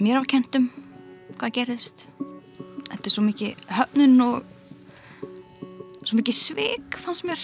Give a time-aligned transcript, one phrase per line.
[0.00, 0.70] mér af kentum
[1.36, 4.44] hvað gerðist þetta er svo mikið höfnun og
[6.02, 7.42] svo mikið svig fannst mér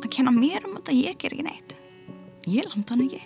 [0.00, 1.76] að kenna mér um þetta ég ger ekki neitt
[2.48, 3.24] ég landa hann ekki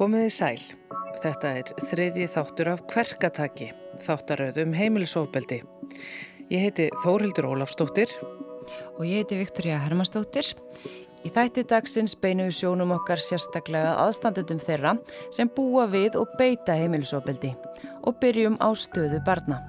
[0.00, 0.60] Komiði sæl.
[1.20, 3.66] Þetta er þriðji þáttur af Kverkataki,
[4.00, 5.58] þáttaröðum heimilisofbeldi.
[6.48, 10.54] Ég heiti Þórildur Ólafstóttir og ég heiti Viktoria Hermannstóttir.
[11.20, 14.94] Í þætti dagsins beinu við sjónum okkar sérstaklega aðstandendum þeirra
[15.34, 17.52] sem búa við og beita heimilisofbeldi
[18.08, 19.60] og byrjum á stöðu barna.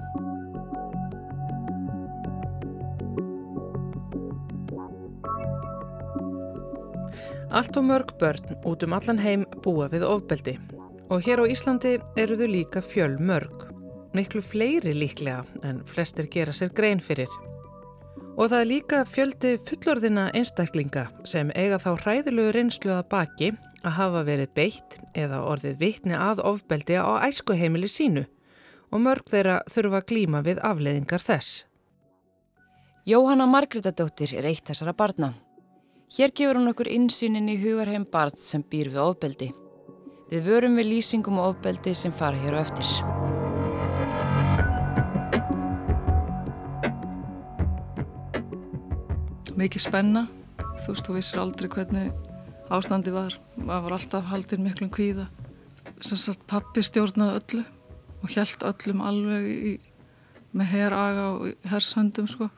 [7.52, 10.56] Allt og mörg börn út um allan heim búa við ofbeldi
[11.12, 13.68] og hér á Íslandi eru þau líka fjöl mörg.
[14.16, 17.51] Miklu fleiri líklega en flestir gera sér grein fyrir.
[18.42, 23.50] Og það er líka fjöldi fullorðina einstaklinga sem eiga þá hræðilegu reynslu að baki
[23.86, 28.24] að hafa verið beitt eða orðið vitni að ofbeldi á æskuheimili sínu
[28.90, 31.68] og mörg þeirra þurfa glíma við afleiðingar þess.
[33.06, 35.36] Jóhanna Margretadóttir er eitt þessara barna.
[36.18, 39.52] Hér gefur hún okkur insýnin í hugarheim barn sem býr við ofbeldi.
[40.34, 43.31] Við vörum við lýsingum og ofbeldi sem fara hér á eftir.
[49.62, 50.24] Mikið spenna.
[50.58, 52.14] Þú veist, þú vissir aldrei hvernig
[52.74, 53.36] ástandi var.
[53.60, 55.28] Það var alltaf haldinn miklum kvíða.
[56.02, 57.62] Sanns að pappi stjórnaði öllu
[58.22, 59.76] og hjælt öllum alveg í,
[60.58, 62.50] með heraga og hershöndum sko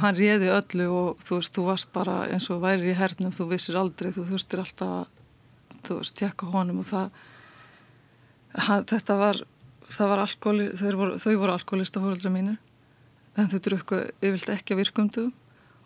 [0.00, 3.48] hann réði öllu og þú veist, þú varst bara eins og væri í hernum, þú
[3.52, 5.04] vissir aldrei, þú þurftir alltaf að,
[5.86, 7.20] þú veist, tjekka honum og það,
[8.68, 9.42] hann, þetta var,
[9.98, 12.58] var alkoholi, þau voru, voru alkoholista fóröldra mínir,
[13.36, 15.28] en þau drukku yfirlt ekki að virkumdu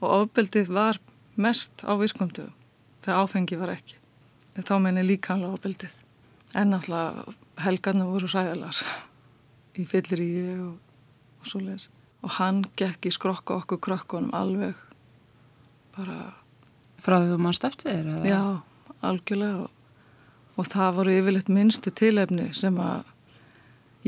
[0.00, 1.00] og ofbeldið var
[1.36, 2.48] mest á virkumdu,
[3.04, 3.98] þegar áfengi var ekki,
[4.56, 5.92] þá meini líkanlega ofbeldið,
[6.56, 7.36] en náttúrulega
[7.66, 8.80] helgarna voru ræðilar
[9.76, 10.74] í fyllir í og,
[11.40, 11.90] og svo leiðis
[12.26, 14.74] og hann gekk í skrokka okkur krökkunum alveg.
[15.94, 16.32] Bara
[17.02, 18.24] Frá því þú mannst eftir þér?
[18.26, 18.40] Já,
[19.06, 19.66] algjörlega.
[19.66, 20.00] Og,
[20.56, 23.12] og það voru yfirleitt minnstu tilefni sem að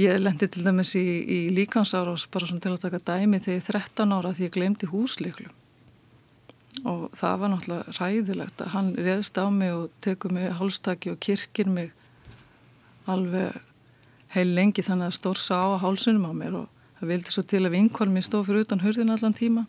[0.00, 3.68] ég lendi til dæmis í, í líkansárás bara svona til að taka dæmi þegar ég
[3.68, 5.50] er 13 ára því ég glemdi húsliklu
[6.84, 11.20] og það var náttúrulega ræðilegt að hann reðst á mig og tekur mig hálstaki og
[11.20, 11.90] kirkir mig
[13.08, 13.56] alveg
[14.34, 16.58] heil lengi þannig að stórsa á hálsunum á mér.
[16.62, 16.66] Og
[17.00, 19.66] það vildi svo til að vinkvál mér stóð fyrir utan hurðin allan tíma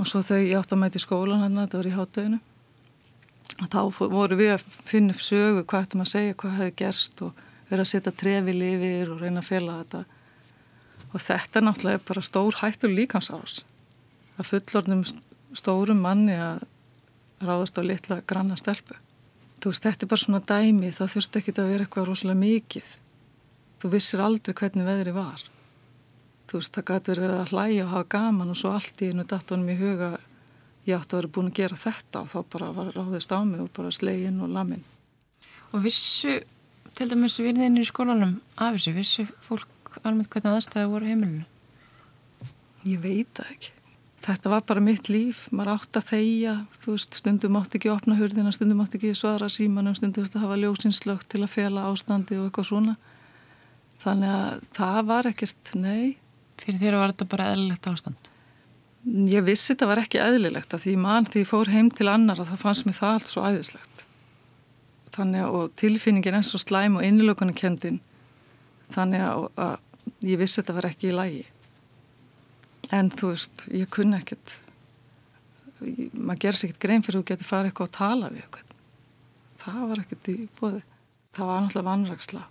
[0.00, 2.40] og svo þegar ég átt að mæti skólan hérna, þetta var í hátteginu
[3.60, 7.42] þá voru við að finna upp sögu hvað ættum að segja, hvað hefði gerst og
[7.68, 10.02] vera að setja trefil yfir og reyna að fela þetta.
[11.12, 13.60] Og þetta náttúrulega er bara stór hættur líkansárás
[14.40, 15.04] að fullornum
[15.58, 16.64] stórum manni að
[17.42, 18.98] ráðast á litla granna stelpu
[19.62, 22.92] þú veist, þetta er bara svona dæmi það þurft ekki að vera eitthvað rosalega mikið
[23.82, 25.46] þú vissir aldrei hvernig veðri var
[26.50, 29.26] þú veist, það gæti verið að hlæja og hafa gaman og svo allt í einu
[29.28, 30.12] datunum í huga
[30.86, 33.62] ég átti að vera búin að gera þetta og þá bara var ráðist á mig
[33.62, 34.82] og bara slegin og lamin.
[35.72, 36.40] Og vissu,
[36.98, 41.46] til dæmis virðinir í skólanum af þessu, vissu fólk almennt hvernig aðstæði voru heimilinu?
[42.88, 43.72] Ég veit það ekki.
[44.22, 47.96] Þetta var bara mitt líf, maður átti að þeia, þú veist, stundum átti ekki að
[47.96, 51.54] opna hurðina, stundum átti ekki að svara símanum, stundum átti að hafa ljósinslögt til að
[51.56, 52.94] fela ástandi og eitthvað svona.
[54.04, 56.04] Þannig að það var ekkert, nei,
[56.62, 58.28] Fyrir þér var þetta bara eðlilegt ástand?
[59.32, 62.38] Ég vissi þetta var ekki eðlilegt að því mann því ég fór heim til annar
[62.38, 64.04] að það fannst mér það allt svo æðislegt.
[65.16, 67.98] Þannig að tilfinningin er svo slæm og innilökunarkendin
[68.94, 71.42] þannig að, að ég vissi þetta var ekki í lægi.
[72.92, 74.56] En þú veist, ég kunna ekkert,
[76.12, 78.74] maður gerðs ekkert grein fyrir að þú getur farið eitthvað að tala við eitthvað.
[79.62, 80.82] Það var ekkert í bóði.
[81.32, 82.42] Það var náttúrulega vanraksla.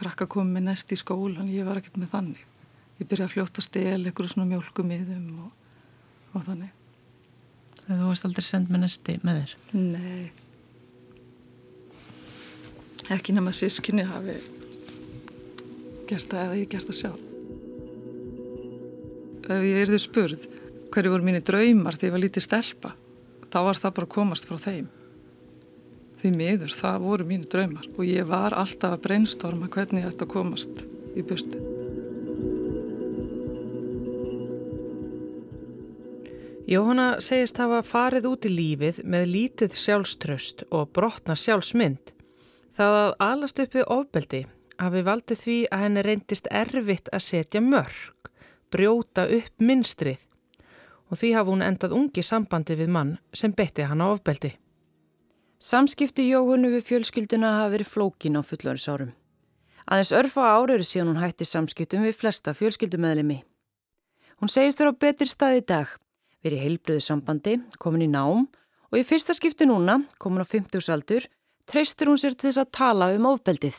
[0.00, 2.48] Krakka komið næst í skólan, ég var ekkert með þannig
[3.02, 5.50] ég byrja að fljóta stel eitthvað svona mjölkumiðum og,
[6.36, 6.78] og þannig
[7.82, 9.54] Þegar þú varst aldrei send með næsti með þér?
[9.74, 10.30] Nei
[13.12, 14.38] ekki nema sískinni hafi
[16.08, 17.31] gert það eða ég gert það sjálf
[19.48, 20.48] ef ég erði spurð
[20.92, 22.94] hverju voru mínir draumar þegar ég var lítið stelpa
[23.52, 24.88] þá var það bara komast frá þeim.
[26.22, 30.28] Því miður, það voru mínir draumar og ég var alltaf að brainstorma hvernig ég ætti
[30.28, 30.84] að komast
[31.18, 31.62] í burti
[36.72, 42.12] Jóhanna segist hafa farið út í lífið með lítið sjálfströst og brotna sjálfsmynd.
[42.78, 44.40] Það að alast upp við ofbeldi
[44.78, 48.30] hafi valdið því að henni reyndist erfitt að setja mörg,
[48.72, 50.20] brjóta upp minnstrið
[51.12, 54.54] og því hafa hún endað ungi sambandi við mann sem beti hann á ofbeldi.
[55.62, 59.12] Samskipti Jóhannu við fjölskylduna hafa verið flókin á fullorisárum.
[59.86, 63.42] Aðeins örfa ára eru síðan hún hætti samskiptum við flesta fjölskyldumæðlimi.
[64.40, 65.90] Hún segist á betur stað í dag,
[66.42, 68.48] verið heilbröðu sambandi, komin í nám
[68.90, 71.28] og í fyrsta skipti núna, komin á 50 aldur,
[71.68, 73.76] treystir hún sér til þess að tala um ofbeldið.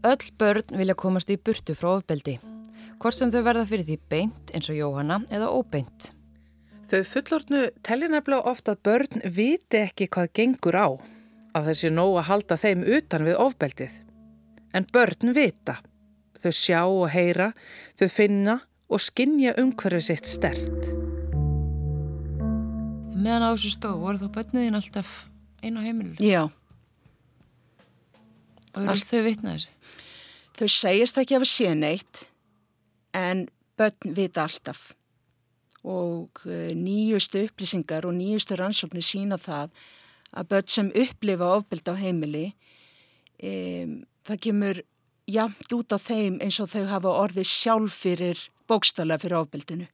[0.00, 2.38] Öll börn vilja komast í burtu frá ofbeldi,
[3.02, 6.06] hvort sem þau verða fyrir því beint eins og Jóhanna eða óbeint.
[6.88, 10.88] Þau fullortnu tellir nefnilega ofta að börn viti ekki hvað gengur á,
[11.52, 13.98] af þessi nóg að halda þeim utan við ofbeldið.
[14.72, 15.76] En börn vita.
[16.40, 17.50] Þau sjá og heyra,
[18.00, 18.54] þau finna
[18.88, 20.88] og skinja umhverfið sitt stert.
[23.20, 25.12] Meðan á þessu stofu voru þá börniðin alltaf
[25.60, 26.16] einu á heimilu?
[26.24, 26.48] Já.
[28.76, 29.96] Og eru þau vitnað þessu?
[30.60, 32.24] Þau segjast ekki að við séu neitt
[33.16, 33.46] en
[33.80, 34.90] börn vita alltaf
[35.88, 39.72] og eh, nýjustu upplýsingar og nýjustu rannsóknir sína það
[40.36, 42.50] að börn sem upplifa ofbeld á heimili
[43.42, 43.96] um,
[44.26, 44.82] það kemur
[45.30, 49.88] jamt út á þeim eins og þau hafa orðið sjálf fyrir bókstala fyrir ofbeldinu.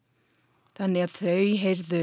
[0.77, 2.03] Þannig að þau heyrðu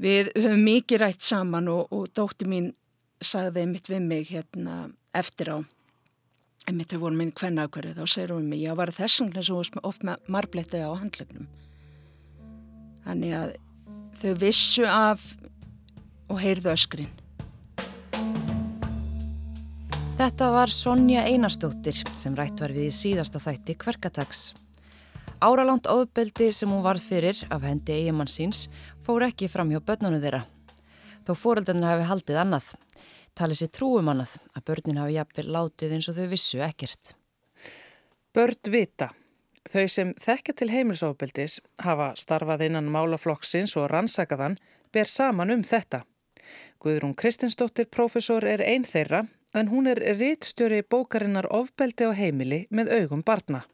[0.00, 2.70] við höfum mikið rætt saman og, og dótti mín
[3.20, 5.58] sagði mitt við mig hérna eftir á.
[6.68, 9.82] En mitt þau voru minn hvenna ákverðu þá segir hún mig, já var þessum sem
[9.82, 11.48] oft marblettið á handlögnum
[13.06, 13.54] þannig að
[14.20, 15.24] þau vissu af
[16.30, 17.10] og heyrðu öskrin.
[20.20, 24.50] Þetta var Sonja Einarstóttir sem rætt var við í síðasta þætti Kverkatags.
[25.40, 28.66] Áralánt ofbeldi sem hún varð fyrir af hendi eigimann síns
[29.06, 30.44] fór ekki fram hjá börnunum þeirra
[31.24, 32.74] þó fóreldarinn hafi haldið annað
[33.38, 37.14] talið sér trúum annað að börnin hafi jafnvel látið eins og þau vissu ekkert.
[38.34, 39.10] Börn vita.
[39.70, 44.56] Þau sem þekka til heimilsofbeldis hafa starfað innan málaflokksins og rannsakaðan
[44.92, 46.02] ber saman um þetta.
[46.80, 52.94] Guðrún Kristinsdóttir profesor er einn þeirra en hún er rittstjóri bókarinnar ofbeldi á heimili með
[53.00, 53.64] augum barna.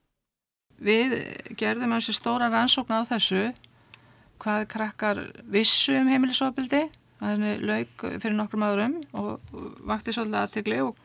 [0.77, 1.15] Við
[1.57, 3.53] gerðum hansi stóra rannsókn á þessu
[4.43, 6.83] hvað krakkar vissu um heimilisofbeldi
[7.21, 9.43] Þannig laug fyrir nokkrum árum og
[9.89, 11.03] vakti svolítið aðtegli og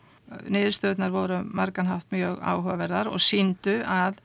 [0.52, 4.20] niðurstöðunar voru marganhátt mjög áhugaverðar og síndu að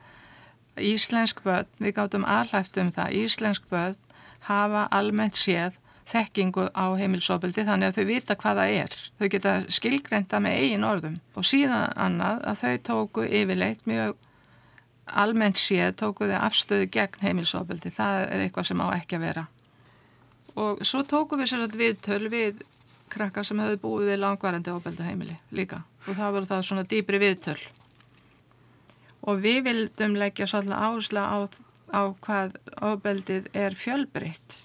[0.77, 3.97] íslensk börn, við gáttum alhæft um það, íslensk börn
[4.47, 8.93] hafa almennt séð þekkingu á heimilsóbildi þannig að þau vita hvaða er.
[9.19, 14.15] Þau geta skilgreinta með eigin orðum og síðan annað að þau tóku yfirleitt mjög
[15.07, 17.91] almennt séð tóku þau afstöðu gegn heimilsóbildi.
[17.91, 19.47] Það er eitthvað sem á ekki að vera
[20.57, 22.61] og svo tókum við sérstaklega við
[23.13, 25.83] krakkar sem hefði búið við langvarandi ábelda heimili líka.
[26.07, 27.59] Og það voru það svona dýbri viðtöl.
[29.27, 31.37] Og við vildum leggja svolítið áhersla á,
[31.93, 34.61] á hvað ábeldið er fjölbreytt.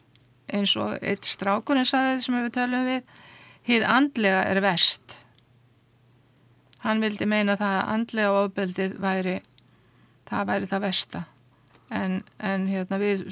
[0.53, 3.21] Eins og eitt strákurinn sagði sem við tölum við
[3.69, 5.23] hýð andlega er vest
[6.83, 9.37] hann vildi meina það að andlega ábeldið væri
[10.31, 11.23] það væri það vesta
[11.93, 13.27] en, en hérna við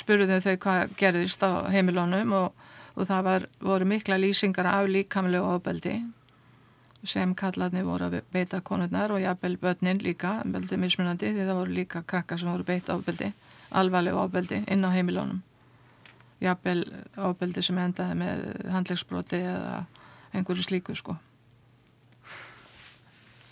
[0.00, 5.56] spurðum þau hvað gerðist á heimilónum og, og það var, voru mikla lýsingar af líkamlegu
[5.56, 5.98] ofbeldi
[7.06, 11.76] sem kallarni voru að beita konurnar og jafnvel börnin líka, beldi mismunandi því það voru
[11.76, 13.30] líka krakkar sem voru beita ofbeldi,
[13.70, 15.44] alvarlegu ofbeldi inn á heimilónum
[16.42, 16.84] jafnvel
[17.28, 19.78] ofbeldi sem endaði með handlegsbroti eða
[20.36, 21.16] einhverju slíku sko.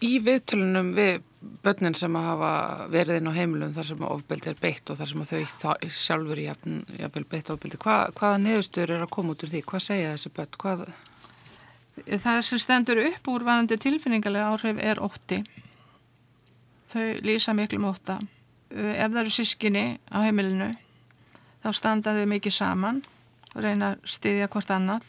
[0.04, 1.23] Í viðtölunum við
[1.64, 2.50] börnin sem hafa
[2.92, 6.46] verið inn á heimilum þar sem ofbeldi er beitt og þar sem þau sjálfur í
[6.46, 9.62] jafnvel beitt ofbeldi, Hva, hvaða neðustur er að koma út úr því?
[9.66, 10.58] Hvað segja þessi börn?
[10.62, 10.86] Hvað...
[12.06, 15.40] Það sem stendur upp úr vanandi tilfinningarlega áhrif er ótti.
[16.92, 18.18] Þau lýsa miklu móta.
[18.70, 20.72] Ef það eru sískinni á heimilinu
[21.64, 23.04] þá standa þau mikið saman
[23.54, 25.06] og reyna að styðja hvort annað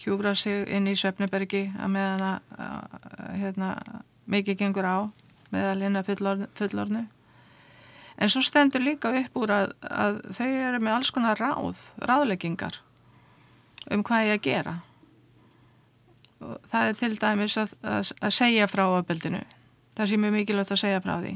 [0.00, 2.96] hjúbra sig inn í Söfnebergi að meðan að
[3.38, 3.68] hérna,
[4.30, 4.96] mikið gengur á
[5.54, 7.04] meðal hérna fullorn, fullornu
[8.14, 12.78] en svo stendur líka upp úr að, að þau eru með alls konar ráð, ráðleggingar
[13.94, 14.74] um hvað ég að gera.
[16.44, 19.42] Og það er til dæmis að, að, að segja frá ábeldinu
[19.94, 21.34] það sé mjög mikilvægt að segja frá því.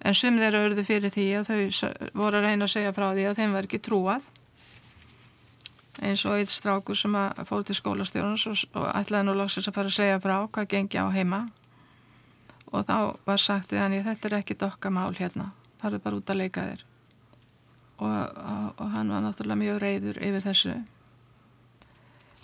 [0.00, 3.26] En sum þeirra auðvitað fyrir því að þau voru að reyna að segja frá því
[3.28, 4.28] að þeim var ekki trúað.
[6.00, 7.16] Eins og eitt strákur sem
[7.46, 11.06] fór til skólastjórnus og, ætlaði nú lóksins að fara að segja frá hvað gengi á
[11.12, 11.42] heima
[12.70, 12.96] og þá
[13.26, 15.50] var sagt við hann þetta er ekki dokka mál hérna.
[15.80, 16.86] Farið bara út að leika þér.
[18.00, 20.74] Og, og, og hann var náttúrulega mjög reyður yfir þessu.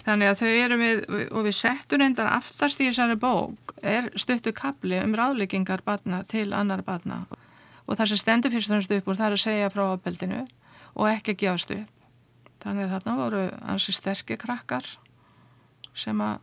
[0.06, 1.00] Þannig að þau eru með
[1.34, 6.52] og við settum reyndar aftast í þessari bók er stöttu kapli um ráðleggingar barna til
[6.54, 7.24] annar barna.
[7.86, 10.44] Og það sem stendur fyrst og fremst upp úr það er að segja frá ábeldinu
[10.94, 11.90] og ekki gefast upp.
[12.62, 13.42] Þannig að þarna voru
[13.72, 14.86] ansi sterkir krakkar
[15.96, 16.38] sem að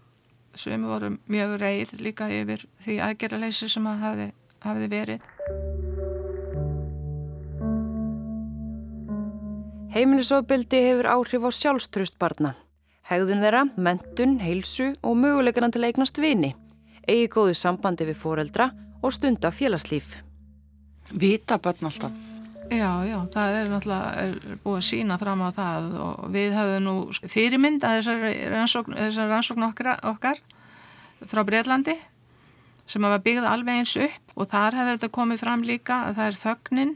[0.56, 4.28] sem voru mjög reyð líka yfir því aðgerraleysi sem að hafi,
[4.66, 5.30] hafiði verið.
[9.94, 12.56] Heimilisofbildi hefur áhrif á sjálfströst barna.
[13.06, 16.54] Hegðun þeirra, mentun, heilsu og möguleikanan til að eignast vini.
[17.06, 18.72] Egi góði sambandi við foreldra
[19.04, 20.16] og stunda félagslíf.
[21.14, 22.33] Vita börn alltaf.
[22.74, 26.86] Já, já, það er náttúrulega er búið að sína fram á það og við hafum
[26.88, 26.94] nú
[27.30, 30.42] fyrirmynd að þessar rannsókn, þessar rannsókn okkar, okkar
[31.30, 31.96] frá Breitlandi
[32.90, 36.30] sem hafa byggðið alveg eins upp og þar hefur þetta komið fram líka að það
[36.32, 36.94] er þögnin.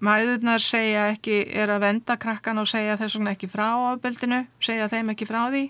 [0.00, 4.88] Mæðurnar segja ekki, er að venda krakkan og segja þess vegna ekki frá ábeldinu, segja
[4.88, 5.66] þeim ekki frá því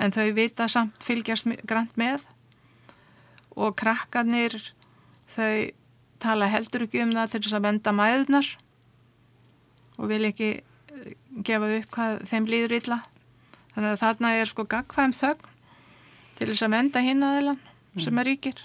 [0.00, 2.24] en þau vita samt fylgjast grænt með
[3.56, 4.56] og krakkanir
[5.32, 5.68] þau
[6.22, 8.48] tala heldur ekki um það til þess að venda mæðunar
[9.96, 11.12] og vil ekki eh,
[11.46, 13.02] gefa upp hvað þeim líður illa.
[13.74, 15.52] Þannig að þarna er sko gagkvæm þögn
[16.38, 18.00] til þess að venda hinn aðeinan mm.
[18.04, 18.64] sem er ríkir.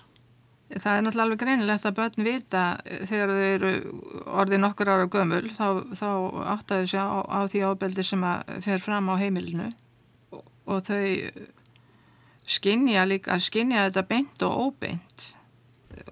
[0.72, 3.72] Það er náttúrulega alveg greinilegt að börn vita eh, þegar þau eru
[4.42, 5.66] orðið nokkur ára gömul þá,
[6.00, 6.10] þá
[6.56, 9.68] áttaðu sér á, á því ábeldi sem að fer fram á heimilinu
[10.32, 11.04] og, og þau
[12.52, 15.28] skinja líka, skinja þetta beint og óbeint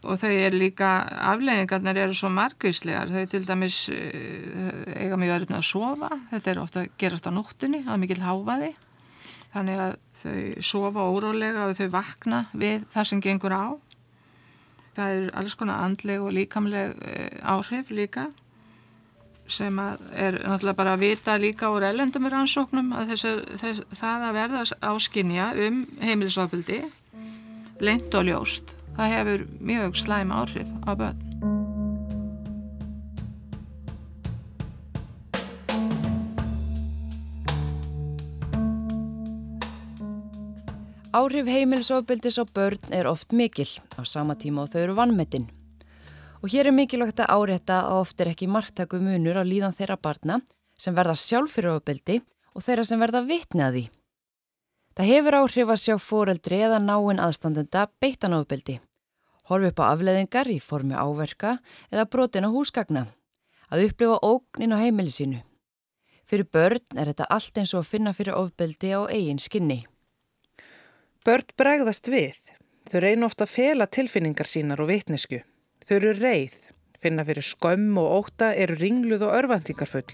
[0.03, 0.89] og þau er líka,
[1.33, 6.62] afleggingarnar eru svo margvíslegar, þau til dæmis eh, eiga mjög öðrun að sofa, þetta er
[6.63, 8.74] ofta að gerast á nóttunni, er mikil háfaði,
[9.53, 13.67] þannig að þau sofa órólega og þau vakna við það sem gengur á.
[14.98, 18.29] Það er alls konar andleg og líkamleg eh, áhrif líka
[19.50, 23.29] sem að er náttúrulega bara að vita líka úr ellendum í rannsóknum að þess,
[23.63, 26.83] þess, það að verða áskinja um heimilisofbildi,
[27.81, 31.19] leint og ljóst það hefur mjög slæm áhrif á börn.
[41.15, 45.47] Áhrif heimilisofbildis á börn er oft mikil á sama tíma og þau eru vannmetinn.
[46.43, 49.95] Og hér er mikilvægt að árétta að oft er ekki margtaku munur á líðan þeirra
[49.95, 50.41] barna
[50.79, 52.19] sem verða sjálf fyrir ofbildi
[52.51, 53.87] og þeirra sem verða vitnaði.
[54.99, 58.79] Það hefur áhrif að sjá fóreldri eða náinn aðstandenda beittan ofbildi
[59.49, 61.57] horfi upp á afleðingar í formi áverka
[61.89, 63.07] eða brotin á húsgagna,
[63.69, 65.41] að upplifa ógnin á heimili sínu.
[66.29, 69.79] Fyrir börn er þetta allt eins og að finna fyrir ofbeldi á eigin skinni.
[71.25, 72.37] Börn bregðast við.
[72.89, 75.41] Þau reyna ofta að fela tilfinningar sínar og vitnesku.
[75.85, 76.55] Þau eru reið,
[77.01, 80.09] finna fyrir skömm og óta, eru ringluð og örvendingarfull.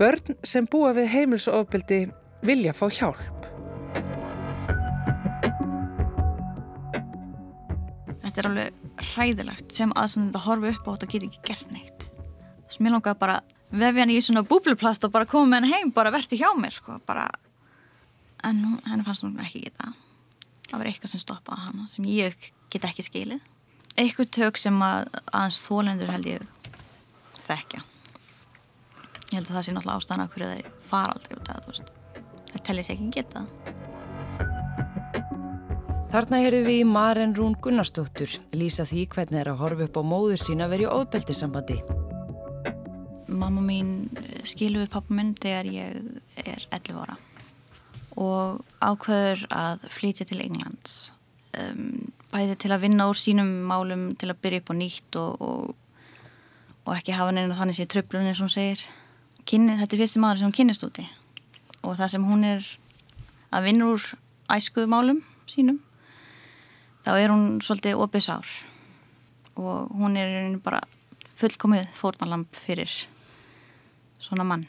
[0.00, 2.02] Börn sem búa við heimilsofbeldi
[2.48, 3.57] vilja fá hjálp.
[8.38, 12.04] Þetta er alveg hræðilegt sem aðsendið að horfa upp á þetta geti ekki gert neitt.
[12.68, 13.36] Þess að mér langaði bara
[13.68, 17.00] vefja hann í svona búbluplast og bara koma hann heim bara verði hjá mér sko
[17.08, 17.26] bara.
[18.46, 19.90] En henni fannst hún ekki geta.
[20.68, 23.42] Það var eitthvað sem stoppaði hann sem ég get ekki skilið.
[23.98, 26.46] Eitthvað tök sem að aðeins þólendur held ég
[27.42, 27.82] þekkja.
[29.32, 31.94] Ég held að það sé náttúrulega ástæðan að hverju þeir fara aldrei út af það
[32.48, 33.42] það telli sér ekki geta
[36.08, 38.30] Þarna heyrðu við í Maren Rún Gunnarsdóttur.
[38.56, 41.82] Lýsa því hvernig er að horfa upp á móður sína í ofbeldisambandi.
[43.28, 45.98] Mamma mín eh, skilu við pappa minn þegar ég
[46.40, 47.18] er 11 ára
[48.16, 50.94] og ákveður að flytja til Englands
[51.60, 55.44] um, bæði til að vinna úr sínum málum til að byrja upp á nýtt og,
[55.44, 55.74] og,
[56.88, 58.86] og ekki hafa neina þannig sér tröflunni sem hún segir.
[59.44, 61.04] Kynni, þetta er fyrsti maður sem hún kynist úti
[61.84, 62.72] og það sem hún er
[63.52, 64.08] að vinna úr
[64.56, 65.78] æskuðu málum sínum
[67.06, 68.50] þá er hún svolítið opið sár.
[69.58, 70.80] Og hún er bara
[71.38, 72.90] fullkomið fórnalamp fyrir
[74.18, 74.66] svona mann.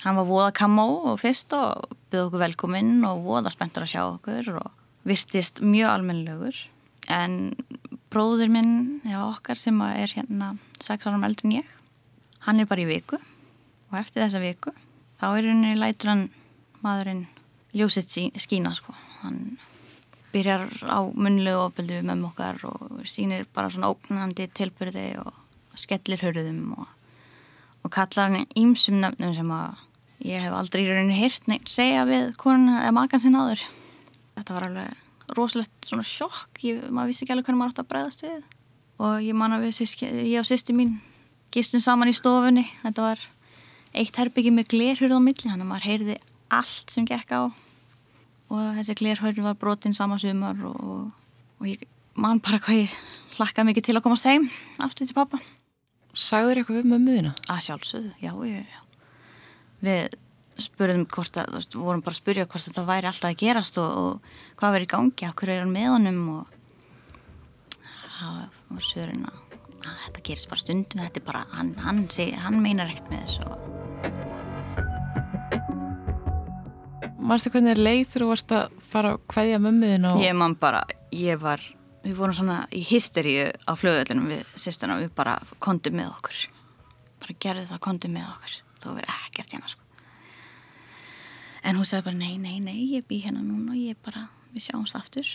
[0.00, 4.02] Hann var voða kamó og fyrst og byggði okkur velkominn og voða spenntur að sjá
[4.06, 4.70] okkur og
[5.08, 6.56] virtist mjög almennilegur.
[7.10, 7.52] En
[8.12, 11.74] bróður minn, já okkar sem er hérna 6 árum eldri en ég,
[12.46, 13.20] hann er bara í viku.
[13.90, 14.72] Og eftir þessa viku
[15.20, 16.28] þá er henni lætur hann
[16.80, 17.26] maðurinn
[17.76, 19.58] ljósitt skína sko, hann
[20.32, 25.34] byrjar á munlegu ofbeldu við mömmu okkar og sínir bara svona ógnandi tilbyrði og
[25.78, 26.88] skellir hörðum og,
[27.84, 29.78] og kallar hann ímsum nöfnum sem að
[30.26, 33.62] ég hef aldrei í rauninu hirt neitt segja við konan eða makan sinn áður.
[34.36, 36.60] Þetta var alveg rosalegt svona sjokk.
[36.66, 38.40] Ég, maður vissi ekki alveg hvernig maður átt að bregðast við.
[39.00, 39.80] Og ég man að við,
[40.28, 40.98] ég og sýsti mín
[41.54, 42.66] gistum saman í stofunni.
[42.82, 43.24] Þetta var
[43.96, 46.16] eitt herbyggi með glerhurð á milli þannig að maður heyrði
[46.60, 47.42] allt sem gekk á
[48.50, 51.10] og þessi glerhörn var brotinn sama sumar og,
[51.60, 51.86] og ég
[52.20, 52.94] man bara hvað ég
[53.36, 55.40] hlakka mikið til að koma að segja aftur til pappa
[56.16, 57.34] sagður eitthvað við mömmuðina?
[57.48, 58.80] að sjálfsögðu, já, já, já
[59.80, 60.16] við
[60.60, 64.00] spurðum hvort að, veist, vorum bara að spurja hvort þetta væri alltaf að gerast og,
[64.00, 66.42] og hvað verið í gangi, okkur er hann með honum og
[68.18, 68.42] það
[68.74, 69.40] var svörin að,
[69.86, 72.04] þetta gerist bara stundum, þetta er bara, hann, hann,
[72.44, 74.49] hann meinar ekkert með þessu og
[77.20, 80.14] Marstu hvernig er leið þegar þú varst að fara að kveðja mömmuðina?
[80.14, 80.24] Og...
[80.24, 80.80] ég man bara,
[81.14, 81.64] ég var
[82.04, 86.40] við vorum svona í hysteríu á flöðullunum við sýstunum, við bara kondum með okkur.
[87.20, 88.56] Bara gerði það kondum með okkur.
[88.80, 89.86] Þó verið ekkert hérna sko.
[91.60, 94.24] En hún segði bara nei, nei, nei ég bý hérna núna og ég bara
[94.54, 95.28] við sjáumst aftur.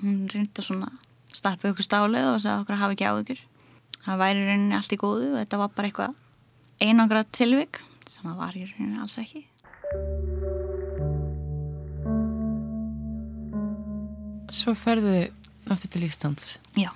[0.00, 0.88] Hún reyndi svona
[1.36, 3.44] starpa ykkur stálið og sagði okkur hafa ekki áðugur
[4.04, 6.18] það væri rauninni allt í góðu og þetta var bara eitthvað
[6.80, 9.44] einangra tilvik sem það var í rauninni alls ekki
[14.50, 15.28] Svo ferðu
[15.70, 16.56] aftur til Íslands.
[16.74, 16.90] Já.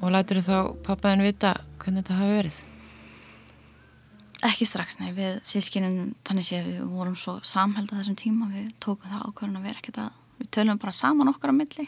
[0.00, 2.58] Og lætur þá pappaðin vita hvernig þetta hafi verið?
[4.48, 8.70] Ekki strax, nei, við sískinin þannig sé við vorum svo samheld á þessum tíma, við
[8.80, 11.86] tókum það ákvörðun að vera ekkert að, við tölum bara saman okkar á milli.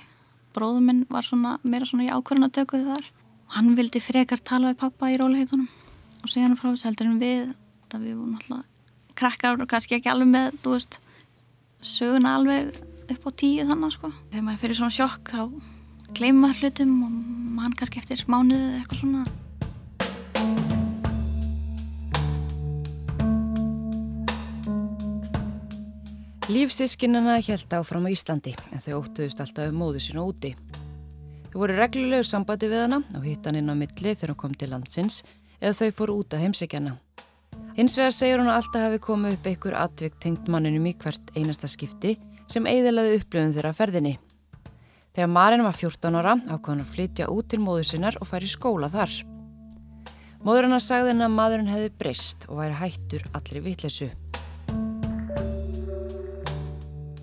[0.52, 3.08] Bróðum minn var svona meira svona í ákvörðun að tökja þar.
[3.48, 5.70] Og hann vildi frekar tala við pappa í róliheitunum
[6.22, 7.54] og segja hann frá þess heldur en við
[7.90, 8.68] það við vorum alltaf
[9.18, 10.98] krakkar og kannski ekki alveg með, þú veist
[11.82, 12.70] söguna alveg
[13.10, 15.42] upp á tíu þannig sko, þegar maður fyrir svona sjokk þá
[16.12, 17.14] gleyma hlutum og
[17.56, 19.24] mann kannski eftir mánuðu eða eitthvað svona
[26.52, 30.50] Lífsískinana held áfram á Íslandi en þau óttuðust alltaf um móðu sína úti.
[31.48, 34.56] Þau voru reglulegu sambandi við hana og hitt hann inn á milli þegar hún kom
[34.58, 35.22] til landsins
[35.62, 36.92] eða þau fór út að heimsækjana.
[37.78, 41.32] Hins vegar segir hún að alltaf hafi komið upp einhver atvik tengt manninum í hvert
[41.38, 42.18] einasta skipti
[42.50, 44.16] sem eiðilaði upplöfum þeirra ferðinni.
[45.12, 48.48] Þegar Marin var 14 ára ákvað hann að flytja út til móðu sinnar og færi
[48.48, 49.12] skóla þar.
[50.42, 54.10] Móður hann að sagði henn að maðurinn hefði breyst og væri hættur allri vitleysu.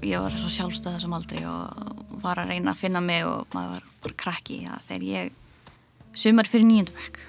[0.10, 3.76] ég var svo sjálfstæð þessum aldrei og var að reyna að finna mig og maður
[3.76, 7.20] var bara krakki ja, þegar ég sumar fyrir nýjöndabæk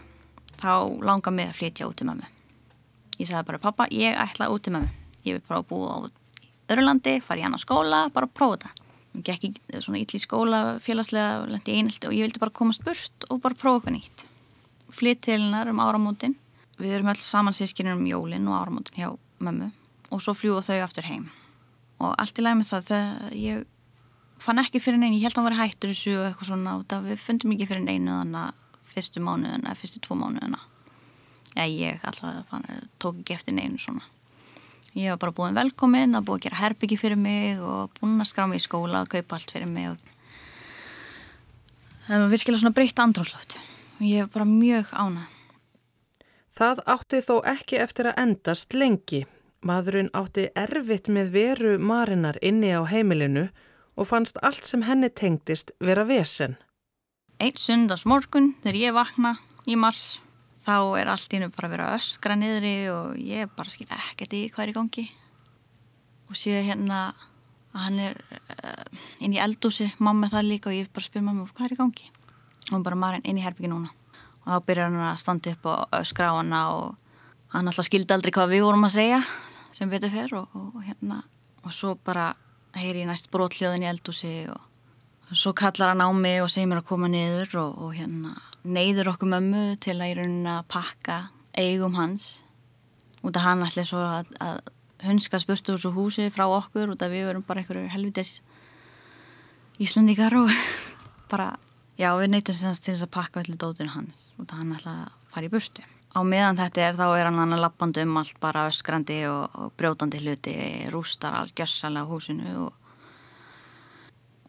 [0.63, 0.73] þá
[1.05, 2.29] langar mig að flytja út til mömmu
[3.19, 4.91] ég sagði bara pappa ég ætla út til mömmu
[5.27, 5.99] ég vil bara búa á
[6.71, 8.87] öðru landi fara í annar skóla, bara prófa þetta.
[9.17, 13.27] Ég gekk í svona ylli skóla félagslega lendi einhelti og ég vildi bara komast burt
[13.29, 14.25] og bara prófa eitthvað nýtt.
[14.95, 16.37] Flytt til hennar um áramótin.
[16.79, 19.11] Við erum öll samansískinir um jólin og áramótin hjá
[19.43, 19.73] mömmu
[20.11, 21.29] og svo fljúa þau aftur heim.
[22.01, 23.67] Og allt í læg með það þegar ég
[24.41, 26.87] fann ekki fyrir neina, ég held að hann var hættur þessu og eitthvað svona og
[26.89, 30.63] það við fundum ekki fyrir neina þannig að fyrstu mánuðina fyrstu tvo mánuðina.
[31.51, 32.67] Já ég alltaf fann,
[33.03, 34.07] tók ekki eftir neinu svona
[34.99, 38.31] ég var bara búin velkomin að búin að gera herbyggi fyrir mig og búin að
[38.33, 39.99] skrá mig í skóla og kaupa allt fyrir mig og
[42.07, 43.61] það var virkilega svona breytt andrósloft
[43.99, 45.29] og ég var bara mjög ánað
[46.61, 49.23] Það átti þó ekki eftir að endast lengi.
[49.65, 53.47] Maðurinn átti erfitt með veru Marinar inni á heimilinu
[53.97, 56.59] og fannst allt sem henni tengdist vera vesen.
[57.41, 59.33] Einn sundas morgun þegar ég vakna
[59.65, 60.21] í mars
[60.67, 64.45] þá er allt innu bara að vera öskra niðri og ég bara skil ekkert í
[64.53, 65.07] hvað er í gangi.
[66.31, 70.91] Og sé hérna að hann er uh, inn í eldúsi, mamma það líka og ég
[70.95, 72.11] bara spyr mamma hvað er í gangi?
[72.69, 73.93] Og hún bara Marin inn í herbyggi núna.
[74.43, 77.11] Og þá byrjar hann að standa upp og öskra á hana og
[77.55, 79.21] hann alltaf skildi aldrei hvað við vorum að segja
[79.75, 81.23] sem betur fer og, og, og hérna
[81.65, 82.31] og svo bara
[82.79, 84.61] heyri ég næst brotljóðin í eldúsi og,
[85.31, 89.15] og svo kallar hann á mig og segir mér að koma niður og hérna neyður
[89.15, 91.23] okkur mömmu til að í rauninna pakka
[91.59, 92.43] eigum hans.
[93.25, 94.61] Út af hann allir svo að, að
[95.07, 98.41] hunska spurtu úr svo húsi frá okkur út af við verum bara einhverju helvitis
[99.81, 100.51] Íslandíkar og
[101.33, 101.55] bara
[102.01, 104.93] já við neytum semst til þess að pakka allir dótinu hans út af hann allir
[104.93, 105.87] að fara í burtu.
[106.11, 109.55] Á meðan þetta er þá er hann hann að lappandi um allt bara öskrandi og,
[109.55, 110.55] og brjótandi hluti
[110.91, 112.73] rústar algjössalega húsinu og,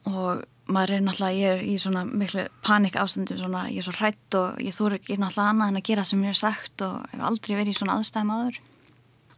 [0.10, 0.42] og
[0.74, 4.38] maður er náttúrulega, ég er í svona miklu panik ástandi, svona, ég er svo hrætt
[4.40, 7.24] og ég þúr ekki náttúrulega annað en að gera sem ég er sagt og hef
[7.30, 8.62] aldrei verið í svona aðstæðum aður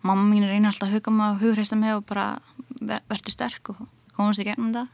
[0.03, 2.27] mamma mín einu alltaf að huga maður og hugreista mig og bara
[2.81, 3.83] ver, verður sterk og
[4.17, 4.89] komast í gegnum það.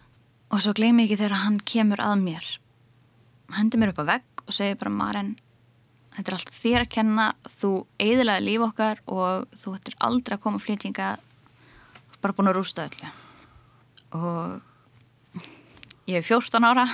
[0.53, 2.49] Og svo gleymi ekki þegar hann kemur að mér.
[3.57, 5.35] Hendur mér upp að vegg og segir bara Maren
[6.15, 7.25] þetta er allt þér að kenna
[7.57, 7.71] þú
[8.01, 11.09] eiðilega líf okkar og þú ættir aldrei að koma flytjinga
[12.19, 13.11] bara búin að rústa öllu.
[14.19, 14.68] Og
[16.09, 16.85] ég er 14 ára.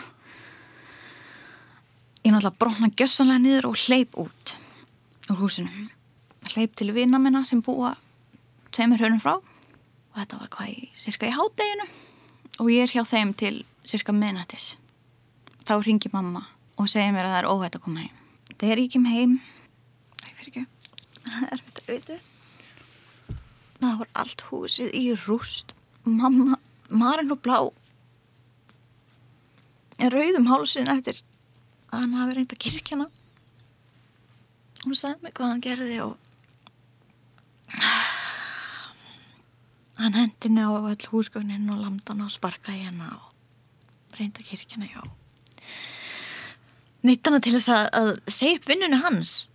[2.26, 4.56] Ég er náttúrulega brotna gjössanlega niður og hleyp út
[5.32, 5.70] úr húsinu.
[6.52, 7.96] Hleyp til vina minna sem búa
[8.76, 9.38] tveimur hörnum frá.
[9.40, 11.88] Og þetta var hvað í cirka í hádeginu.
[12.60, 13.56] Og ég er hjá þeim til
[13.88, 14.76] cirka miðnættis.
[15.66, 18.20] Þá ringi mamma og segir mér að það er óhætt að koma heim.
[18.56, 19.40] Þegar ég kem heim
[20.36, 20.66] Fyrir ekki,
[21.24, 22.22] það er þetta auðvitað.
[23.80, 25.76] Það var allt húsið í rúst.
[26.06, 27.60] Mamma, Marin og Blá.
[27.64, 27.85] er
[30.00, 31.22] rauðum hálsin eftir
[31.92, 33.08] að hann hafi reynd að kirkjana.
[34.86, 36.18] Hún sagði mig hvað hann gerði og
[40.00, 45.02] hann hendinni á öll húsgögnin og lamdan og sparkaði hérna og reynda kirkjana, já.
[47.06, 49.48] Neitt hana til þess að, að segja upp vinnunni hans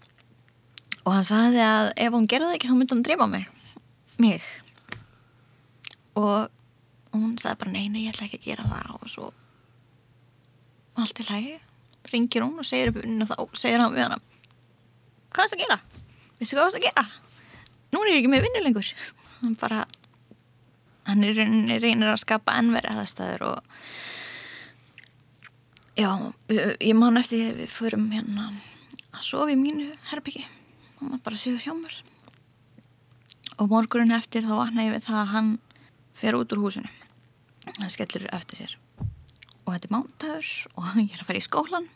[1.04, 3.46] og hann sagði að ef hún gerði ekki þá myndi hann drefa mig
[4.20, 4.42] mig
[6.18, 6.50] og
[7.14, 9.30] hún sagði bara neina ég ætla ekki að gera það og svo
[10.98, 11.56] allt til hægi
[12.10, 14.20] ringir hún og segir og segir hann við hana
[15.30, 15.78] hvað er það að gera?
[16.40, 17.04] Vistu hvað er það að gera?
[17.90, 18.92] Nú er ég ekki með vinnu lengur.
[19.40, 19.80] Hann bara
[21.08, 21.34] hann er
[21.82, 23.58] reynir að skapa ennveri að það staður og
[25.98, 26.10] já,
[26.50, 28.50] ég man eftir að við förum hérna
[29.10, 30.44] að sofa í mínu herbyggi
[30.98, 31.98] og maður bara séður hjá mér.
[33.60, 35.50] Og morgunin eftir þá vakna ég við það að hann
[36.16, 36.90] fer út úr húsinu.
[37.78, 38.78] Hann skellur eftir sér
[39.70, 41.88] og þetta er mántaður og ég er að fara í skólan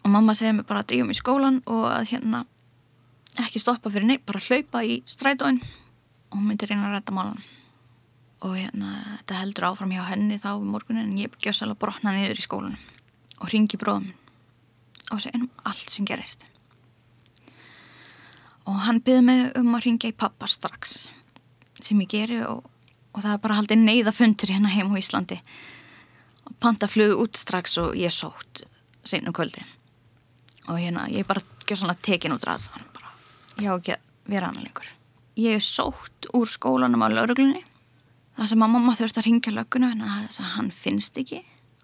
[0.00, 2.44] og mamma segir mér bara að dríum í skólan og að hérna
[3.40, 5.60] ekki stoppa fyrir neitt, bara hlaupa í strætóin.
[6.30, 7.40] Og hún myndir reyna að rætta málan
[8.40, 12.14] og hérna þetta heldur áfram hjá henni þá um morgunin en ég gjörs alveg brotna
[12.14, 12.78] niður í skólanum
[13.40, 14.06] og ringi bróðum
[15.10, 16.46] og segja um allt sem gerist.
[18.68, 21.02] Og hann byrði mig um að ringja í pappa strax
[21.80, 22.64] sem ég geri og,
[23.12, 25.40] og það er bara haldið neyða fundur hérna heim á Íslandi
[26.60, 28.64] og panta flug út strax og ég sótt
[29.04, 29.64] seinum kvöldi
[30.68, 33.14] og hérna ég bara ekki svona tekin út ræðs þannig bara.
[33.56, 34.90] Ég á ekki að vera annað lengur.
[35.40, 37.64] Ég er sótt úr skólanum á lauruglunni
[38.36, 41.40] það sem að mamma þurft að ringja lögguna en þess að hann finnst ekki.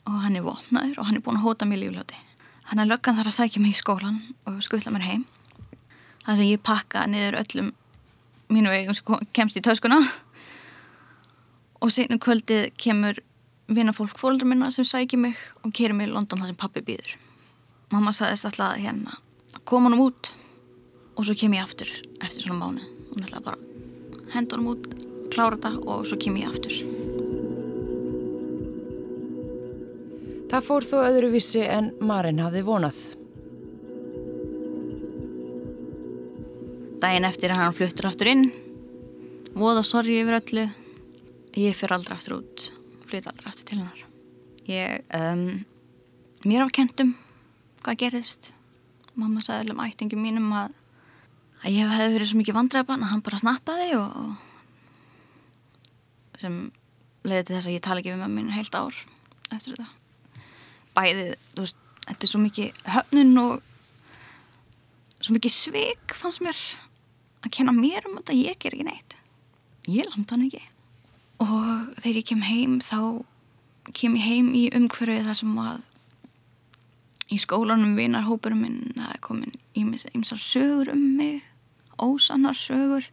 [0.06, 2.20] Og hann er vopnaður og hann er búin að hóta mér lífljóti
[2.66, 5.24] hann er löggan þar að sækja mig í skólan og skuttla mér heim.
[6.26, 7.72] Þannig að ég pakka niður öllum
[8.50, 10.00] mínu vegum sem kemst í töskuna.
[11.82, 13.20] Og seinum kvöldið kemur
[13.68, 17.16] vinafólk fóldur minna sem sækir mig og kerir mig í London þar sem pappi býður.
[17.90, 19.16] Mamma sagðist alltaf hérna
[19.66, 20.30] koma hann út
[21.16, 24.86] og svo kem ég aftur eftir svona mánu hún ætlaði bara henda hann út
[25.32, 26.76] klára þetta og svo kem ég aftur.
[30.46, 33.00] Það fór þó öðruvísi en Marin hafði vonað.
[37.02, 38.46] Daginn eftir að hann fluttur aftur inn.
[39.58, 40.66] Voða sorgi yfir öllu.
[41.58, 42.70] Ég fyrir aldrei aftur út
[43.10, 44.00] flytt aldrei aftur til hennar.
[44.66, 45.64] Ég um,
[46.46, 47.10] mér af kentum
[47.84, 48.42] hvað gerðist.
[49.16, 50.68] Mamma sagði allir um ættingum mínum að,
[51.62, 54.30] að ég hef verið svo mikið vandræðabann að hann bara snappaði og, og
[56.42, 56.54] sem
[57.26, 58.96] leiði til þess að ég tala ekki við með mín heilt ár
[59.54, 59.88] eftir þetta.
[60.96, 63.52] Bæðið, þú veist, þetta er svo mikið höfnun og
[65.22, 66.58] svo mikið sveik fannst mér
[67.46, 69.12] að kenna mér um þetta, ég ger ekki neitt.
[69.86, 70.64] Ég landa hann ekki
[71.42, 73.00] og þegar ég kem heim þá
[73.96, 75.84] kem ég heim í umhverfið þar sem að
[77.32, 81.44] í skólanum vinar hópurum minn það er komin ímsar sögur um mig
[81.98, 83.06] ósannar sögur.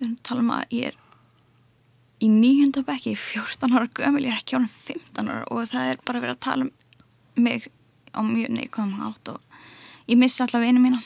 [0.00, 0.98] Við talum að ég er
[2.22, 6.22] í nýjundabekki 14 ára gömul, ég er ekki ánum 15 ára og það er bara
[6.22, 6.72] verið að tala um
[7.42, 7.66] mig
[8.14, 9.40] á mjög neikvæðum átt og
[10.10, 11.02] ég missi alla vini mína.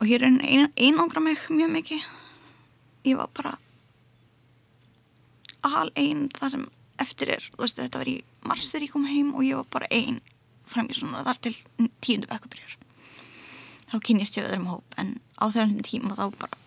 [0.00, 2.08] Og hér er ein, einangra mig mjög mikið.
[3.04, 3.56] Ég var bara
[5.64, 6.64] al einn það sem
[7.02, 7.50] eftir er.
[7.58, 10.20] Veist, þetta var í mars þegar ég kom heim og ég var bara einn
[10.68, 11.54] fram í svona þar til
[12.00, 12.76] tíundu bekkubrjör
[13.94, 16.58] þá kynist ég öðrum hóp en á þessum tíma þá bara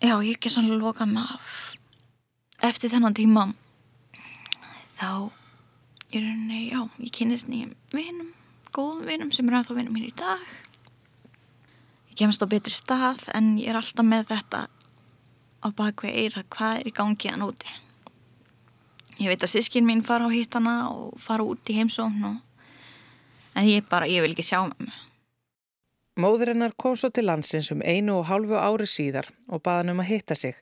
[0.00, 1.58] já ég ekki svona loka með af.
[2.64, 3.46] Eftir þennan tíma
[5.00, 5.30] þá
[6.10, 8.32] ég er henni, já, ég kynist nýjum vinum
[8.72, 10.42] góðum vinum sem eru að þá vinum mín í dag.
[12.10, 14.66] Ég kemst á betri stað en ég er alltaf með þetta
[15.64, 17.76] á bakveg eira hvað er í gangi að núti
[19.20, 22.40] ég veit að sískin mín fara á hittana og fara út í heimsókn og...
[23.54, 25.06] en ég bara, ég vil ekki sjá með mig
[26.20, 30.10] Móðurinnar kom svo til landsins um einu og hálfu ári síðar og baðan um að
[30.10, 30.58] hitta sig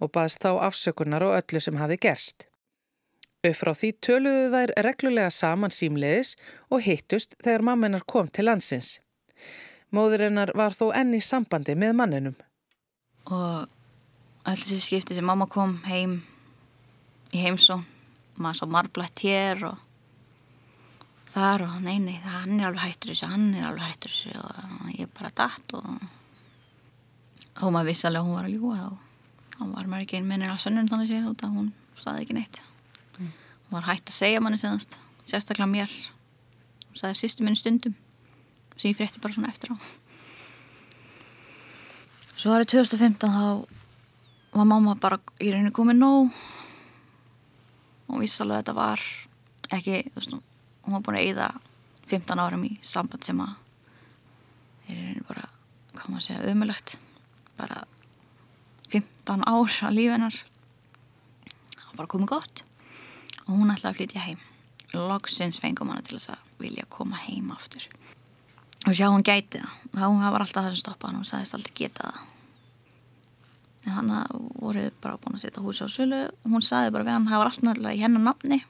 [0.00, 2.46] og baðst þá afsökunar og öllu sem hafi gerst.
[3.40, 6.34] Upp frá því töluðu þær reglulega saman símleiðis
[6.68, 8.98] og hittust þegar mammenar kom til landsins.
[9.90, 12.36] Móðurinnar var þó enni sambandi með manninum.
[13.26, 13.66] Og
[14.50, 16.18] öll þessi skipti sem mamma kom heim
[17.30, 17.78] í heimsó,
[18.40, 19.86] maður sá marblætt hér og
[21.30, 25.06] þar og neini, hann er alveg hættur þessu, hann er alveg hættur þessu og ég
[25.06, 25.86] er bara dætt og
[27.54, 28.80] þá maður vissi alveg að hún var að ljúa
[29.60, 32.62] þá var maður ekki einminnir að sönnum þannig séð út að hún staði ekki neitt.
[33.18, 33.32] Mm.
[33.68, 34.96] hún var hætt að segja manni senast
[35.28, 35.96] sérstaklega mér.
[36.88, 37.94] Hún sagði sýstu minn stundum
[38.76, 39.76] sem ég frétti bara svona eftir á.
[42.40, 43.79] Svo árið 2015 þá
[44.52, 46.38] var mamma bara í rauninu komið nóg.
[48.10, 49.04] Og vissi alveg að þetta var
[49.70, 50.36] ekki, þú veist,
[50.86, 51.48] hún var búin að eyða
[52.10, 53.54] 15 árum í samband sem að
[54.88, 55.46] er í rauninu bara,
[55.94, 56.96] hvað maður segja, ömulegt
[57.60, 57.84] bara
[58.90, 62.64] 15 ár á lífennar það var bara komið gott.
[63.46, 64.42] Og hún ætlaði að flytja heim.
[64.90, 67.86] Loksins fengum hana til þess að vilja koma heim aftur.
[68.88, 69.78] Og sjá hún gæti það.
[70.00, 72.29] Hún var alltaf það sem stoppaði hún sagðist alltaf geta það
[73.86, 74.12] en hann
[74.60, 76.22] voru bara búin að setja húsi á sölu.
[76.44, 78.62] Og hún sagði bara við hann það var alltaf náttúrulega í hennar nafni.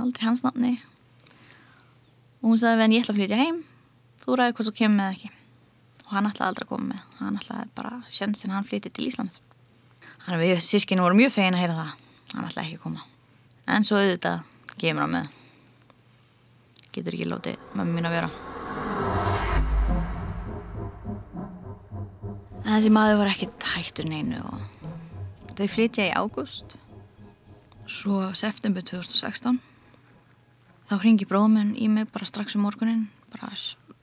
[0.00, 0.72] Aldrei hans nafni.
[2.40, 3.60] Og hún sagði við hann ég ætla að flytja heim.
[4.20, 5.30] Þú ræði hvað þú kemur með ekki.
[6.06, 7.06] Og hann ætlaði aldrei að koma með.
[7.20, 9.40] Hann ætlaði bara sjensin hann flytja til Ísland
[10.26, 12.06] hann við sískinu voru mjög fegin að heyra það.
[12.34, 13.04] Hann ætlaði ekki að koma.
[13.70, 15.34] En svo auðvitað kemur hann með.
[16.90, 18.49] Getur ekki látið með mín að vera
[22.70, 26.76] en þessi maður var ekki tættur neinu og þau flytja í ágúst.
[27.90, 29.56] Svo september 2016
[30.86, 33.50] þá hringi bróðminn í mig bara strax um morgunin bara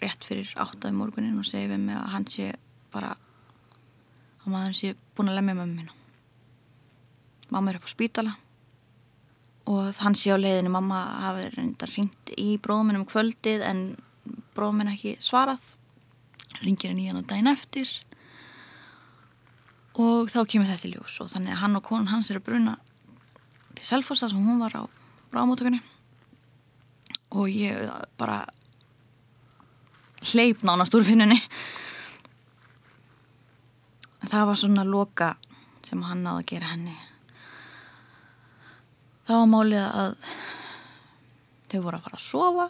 [0.02, 2.48] rétt fyrir áttaði morgunin og segi við mig að hann sé
[2.92, 3.14] bara
[4.42, 5.96] að maður sé búin að lemja mömmu mína.
[7.56, 8.36] Mamma er upp á spítala
[9.72, 13.82] og hann sé á leiðinu mamma hafi reyndar ringt í bróðminn um kvöldið en
[14.60, 15.64] bróðminn ekki svarað.
[16.66, 17.96] Ringir henni í hann á daginn eftir
[19.98, 22.76] og þá kemur þetta í ljós og þannig að hann og konun hans eru bruna
[23.78, 24.84] til Selfossa sem hún var á
[25.32, 25.82] bráðmótökunni
[27.38, 28.46] og ég bara
[30.32, 31.38] hleyp nánast úr vinnunni.
[34.28, 35.30] Það var svona loka
[35.86, 36.96] sem hann náði að gera henni.
[39.28, 40.14] Það var málið að
[41.68, 42.68] þau voru að fara að sofa.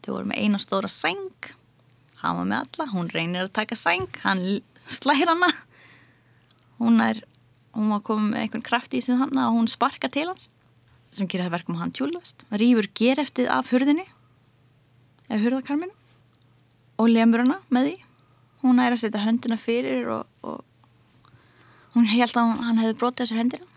[0.00, 1.50] Þau voru með eina stóra seng
[2.20, 4.42] hann var með alla, hún reynir að taka seng hann
[4.84, 5.48] slæðir hana
[6.80, 7.22] hún er
[7.76, 10.48] hún var komið með einhvern kraft í sin hanna og hún sparka til hans.
[11.14, 14.06] Sem gerir það verkum að hann tjúlast rýfur gereftið af hurðinni
[15.28, 15.94] eða hurðakarminu
[17.00, 17.96] og lemur hana með því.
[18.62, 20.64] Hún er að setja höndina fyrir og, og
[21.94, 23.68] hún held að hann hefði brotið þessar hendina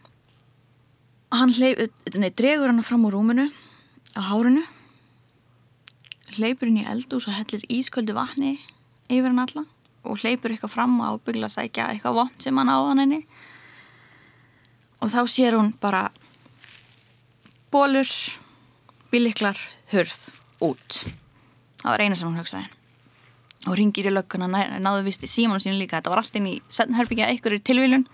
[1.34, 1.54] og hann.
[1.54, 1.84] Hleyp,
[2.18, 3.50] nei, dregur hana fram úr rúminu
[4.18, 4.64] á hárunu
[6.34, 8.58] hleypur henni í eldús og hellir ísköldu vatni
[9.10, 9.66] yfir hann alla
[10.04, 13.22] og hleypur eitthvað fram og ábyggla að sækja eitthvað vond sem hann á hann henni
[15.04, 16.08] og þá sér hún bara
[17.74, 18.10] bólur
[19.12, 19.58] bíliklar
[19.92, 20.30] hurð
[20.64, 21.00] út.
[21.82, 22.70] Það var eina sem hún hugsaði.
[23.68, 24.48] Og ringir í lögguna
[24.80, 26.00] náðu vist í símanu sínu líka.
[26.00, 28.08] Þetta var allt inn í söndherbyggja eitthvað í tilvílun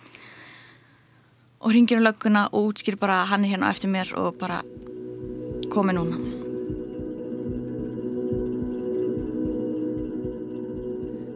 [1.60, 4.62] og ringir í lögguna og útskýr bara hann er hérna eftir mér og bara
[5.70, 6.39] komi núna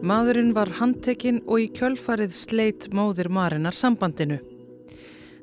[0.04, 4.36] Maðurinn var handtekinn og í kjölfarið sleitt móðir Marinar sambandinu.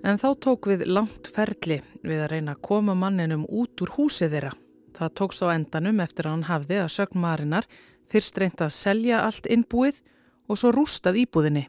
[0.06, 4.36] En þá tók við langt ferli við að reyna að koma manninum út úr húsið
[4.36, 4.52] þeirra.
[4.93, 7.69] Það tókst á endanum eftir að hann hafði að sögn Marinar
[8.13, 10.04] fyrst reynt að selja allt innbúið
[10.45, 11.65] og svo rústað íbúðinni.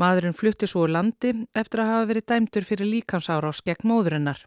[0.00, 4.40] Maðurinn flutti svo úr landi eftir að hafa verið dæmtur fyrir líkamsára á skegg móðurinnar.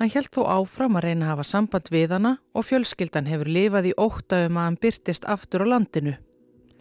[0.00, 3.90] Hann held þó áfram að reyna að hafa samband við hana og fjölskyldan hefur lifað
[3.90, 6.14] í óttaum að hann byrtist aftur á landinu.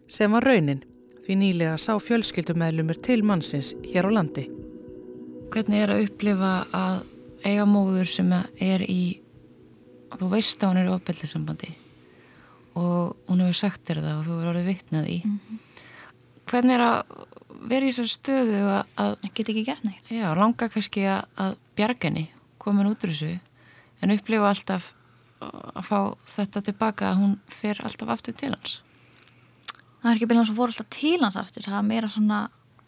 [0.07, 0.85] Sem var raunin,
[1.25, 4.45] því nýlega sá fjölskyldumæðlumur til mannsins hér á landi.
[5.51, 7.03] Hvernig er að upplifa að
[7.43, 9.19] eiga móður sem er í,
[10.15, 11.75] þú veist að hún er í ofbeldisambandi
[12.79, 15.21] og hún hefur sagt þér það og þú hefur orðið vittnað í.
[15.25, 15.85] Mm -hmm.
[16.47, 17.03] Hvernig er að
[17.67, 18.83] vera í þessar stöðu að...
[18.95, 20.07] Það get ekki gert neitt.
[20.07, 22.29] Já, langa kannski að, að bjargani
[22.61, 23.39] komin út úr þessu
[24.03, 24.93] en upplifa alltaf
[25.39, 28.79] að fá þetta tilbaka að hún fer alltaf aftur til hans.
[29.99, 32.39] Það er ekki byrjað að hún fór alltaf til hans aftur það er meira svona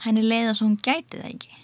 [0.05, 1.61] henni leiða sem hún gæti það ekki.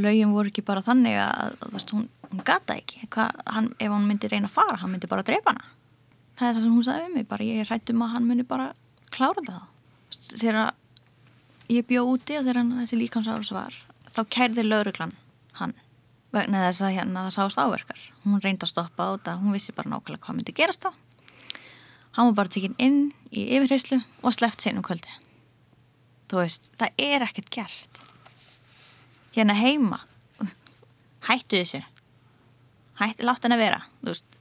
[0.00, 3.08] Lögjum voru ekki bara þannig að, að, að hún, hún gata ekki.
[3.10, 5.72] Hva, hann, ef hann myndi reyna að fara, hann myndi bara drepa hana.
[6.38, 8.70] Það er það sem hún sagði um mig bara ég hrættum að hann myndi bara
[9.10, 9.66] klára það
[10.40, 10.74] þegar
[11.70, 13.76] ég bjó úti og þegar þessi líkansáðs var
[14.10, 15.29] þá kærði lauruglan hann
[16.34, 18.02] vegna þess að hérna það sást áverkar.
[18.24, 20.90] Hún reyndi að stoppa á þetta hún vissi bara nákvæmlega hvað myndi gerast þá.
[22.16, 25.10] Hann var bara tekinn inn í yfirheyslu og sleft sínum kvöldi.
[26.30, 28.00] Þú veist, það er ekkert gert.
[29.34, 30.00] Hérna heima
[31.26, 31.82] hættu þessu.
[33.00, 34.38] Hættu, látt henni að vera þú veist,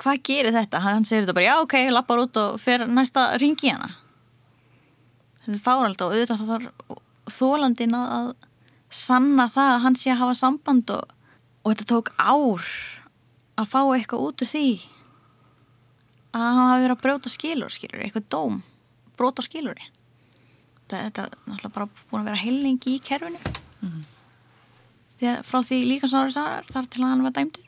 [0.00, 0.82] hvað gerir þetta?
[0.84, 3.92] Hann segir þetta bara, já ok, lappar út og fer næsta ringi hana.
[5.44, 8.32] Þetta er fárald og auðvitað það þarf þólandin að
[8.92, 11.15] sanna það að hann sé að hafa samband og
[11.66, 12.62] og þetta tók ár
[13.58, 14.68] að fá eitthvað út úr því
[16.36, 18.58] að hann hafi verið að brjóta skilur, skilur, eitthvað dóm,
[19.18, 19.88] bróta skiluri.
[20.86, 23.40] Þetta, þetta er náttúrulega bara búin að vera heilningi í kerfinu.
[23.80, 24.02] Mm.
[25.16, 27.64] Þegar frá því líka sári þar til að hann var dæmdur.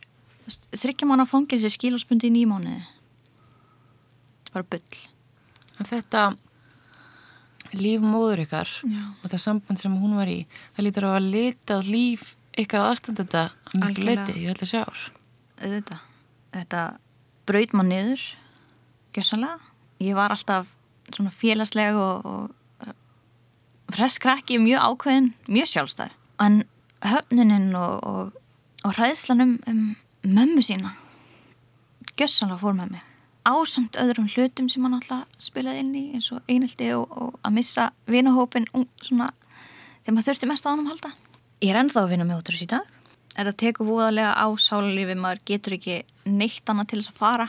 [0.76, 2.84] Þryggja mann að fangja þessi skilurspundi í nýmániði.
[4.44, 5.00] Þetta er bara byll.
[5.88, 6.22] Þetta
[7.78, 9.02] lífmóður ykkar Já.
[9.12, 10.38] og það samband sem hún var í,
[10.76, 14.26] það lítur á að litað líf ykkar aðstandenda mjög Algjörlega.
[14.26, 14.84] leiti, ég ætla að sjá.
[15.58, 15.98] Þetta,
[16.54, 16.82] þetta
[17.48, 18.24] braut mann niður,
[19.16, 19.58] gjössanlega.
[20.02, 20.70] Ég var alltaf
[21.14, 22.50] svona félagsleg og, og
[23.94, 26.14] fresskrakki, mjög ákveðin, mjög sjálfstæð.
[26.44, 26.62] En
[27.02, 28.32] höfninin og, og,
[28.84, 29.84] og hræðslanum um
[30.22, 30.94] mömmu sína,
[32.18, 33.04] gjössanlega fór með mig.
[33.48, 36.42] Ásamt öðrum hlutum sem hann alltaf spilaði inn í eins og
[36.98, 38.66] og, og að missa vinahópin
[39.00, 39.30] svona
[40.02, 41.14] þegar maður þurfti mest á hann um halda.
[41.58, 42.90] Ég er ennþá að vinna með út úr þessu í dag.
[43.34, 45.94] Þetta tekur voðalega á sálarlífi, maður getur ekki
[46.30, 47.46] neitt annað til þess að fara.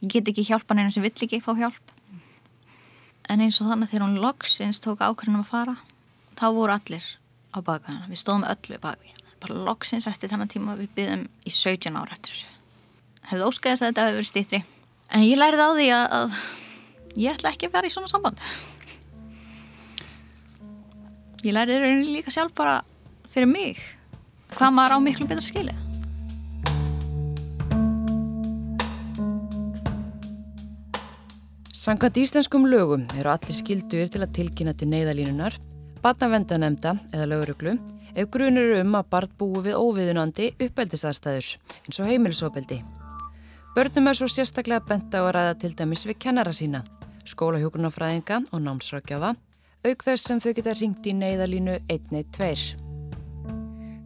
[0.00, 1.92] Ég get ekki hjálpa neina sem vill ekki fá hjálp.
[3.30, 5.74] En eins og þannig þegar hún loksins tók ákveðinum að fara,
[6.34, 7.06] þá voru allir
[7.54, 8.08] á baka hana.
[8.10, 9.34] Við stóðum öll við baka hana.
[9.44, 12.50] Bara loksins eftir þennan tíma við byggðum í 17 ára eftir þessu.
[13.30, 14.60] Hefði óskæðis að þetta hefði verið stýttri.
[15.14, 16.40] En ég lærið á því að, að
[17.22, 18.42] ég ætla ekki að vera í svona samband.
[21.44, 22.82] Ég lærið rauninni líka sjálf bara
[23.34, 23.80] fyrir mig
[24.54, 25.80] hvað maður á miklu betra skilið.
[31.84, 35.58] Sangat íslenskum lögum eru allir skilduðir til að tilkynna til neyðalínunar,
[36.00, 37.74] batnavendanemda eða löguruglu
[38.14, 41.50] ef grunur um að barn búi við óviðunandi uppeldisaðstæður
[41.84, 42.80] eins og heimilisofbeldi.
[43.74, 46.84] Börnum er svo sérstaklega bent á að ræða til dæmis við kennara sína,
[47.26, 49.34] skólahjókunarfræðinga og námsrákjafa,
[49.84, 52.93] auk þess sem þau geta ringt í neyðalínu 112.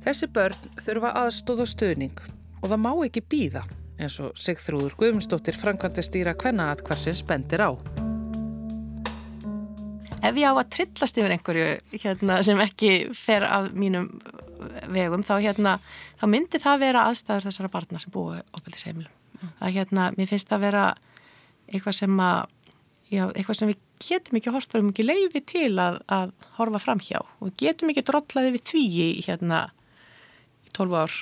[0.04, 2.20] Þessi börn þurfa aðstóð og stuðning
[2.62, 3.64] og það má ekki býða
[3.98, 7.70] eins og Sigþrúður Guðmundsdóttir framkvæmdi stýra hvenna atkvarsins bendir á.
[10.22, 11.66] ef ég á að trillast yfir einhverju
[12.02, 14.10] hérna, sem ekki fer af mínum
[14.90, 15.78] vegum þá, hérna,
[16.18, 19.14] þá myndi það vera aðstæður þessara barna sem búi opildis heimilum.
[19.60, 20.84] Það hérna, mér finnst það vera
[21.68, 22.40] eitthvað sem að
[23.12, 27.02] já, eitthvað sem við getum ekki hort varum ekki leiði til að, að horfa fram
[27.02, 29.62] hjá og getum ekki drollaði við því hérna
[30.78, 31.16] 12 ár,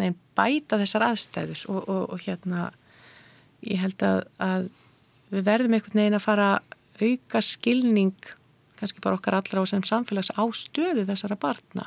[0.00, 2.70] neginn bæta þessar aðstæður og, og, og hérna
[3.64, 4.66] ég held að, að
[5.32, 8.32] við verðum einhvern veginn að fara að auka skilning
[8.76, 11.86] kannski bara okkar allra á sem samfélags á stöðu þessara barna.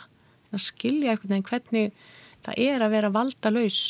[0.49, 1.91] Að skilja einhvern veginn hvernig
[2.45, 3.81] það er að vera valdalaus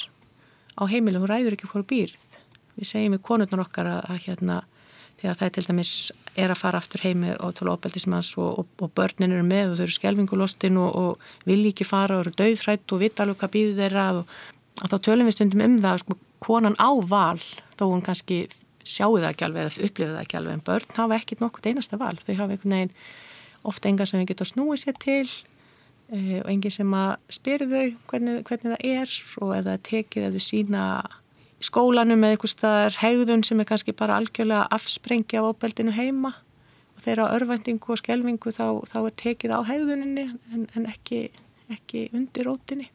[0.75, 2.39] á heimilu, hún ræður ekki hvort býrð.
[2.79, 4.59] Við segjum við konurnar okkar að, að hérna
[5.19, 5.93] þegar það er til dæmis
[6.39, 9.79] er að fara aftur heimi og tóla óbeldismans og, og, og börnin eru með og
[9.79, 13.53] þau eru skelvingulostin og, og vilji ekki fara og eru döðhrætt og vita alveg hvað
[13.55, 14.39] býður þeirra og
[14.79, 17.39] að þá tölum við stundum um það sko, konan á val
[17.75, 18.45] þó hún kannski
[18.87, 21.99] sjáu það ekki alveg eða upplifið það ekki alveg en börn hafa ekkit nokkurt einasta
[21.99, 22.15] val.
[22.15, 22.93] Þau hafa einhvern veginn
[23.69, 25.25] ofta enga sem við getum snúið sér til
[26.15, 29.83] e, og engin sem að spyrir þau hvernig, hvernig það er og ef það er
[29.89, 31.28] tekið ef þau sína í
[31.63, 36.33] skólanum eða eitthvað staðar hegðun sem er kannski bara algjörlega afsprengi af óbeldinu heima.
[36.95, 41.27] Og þeirra örvendingu og skelvingu þá, þá er tekið á hegðuninni en, en ekki,
[41.71, 42.89] ekki undir rótinni.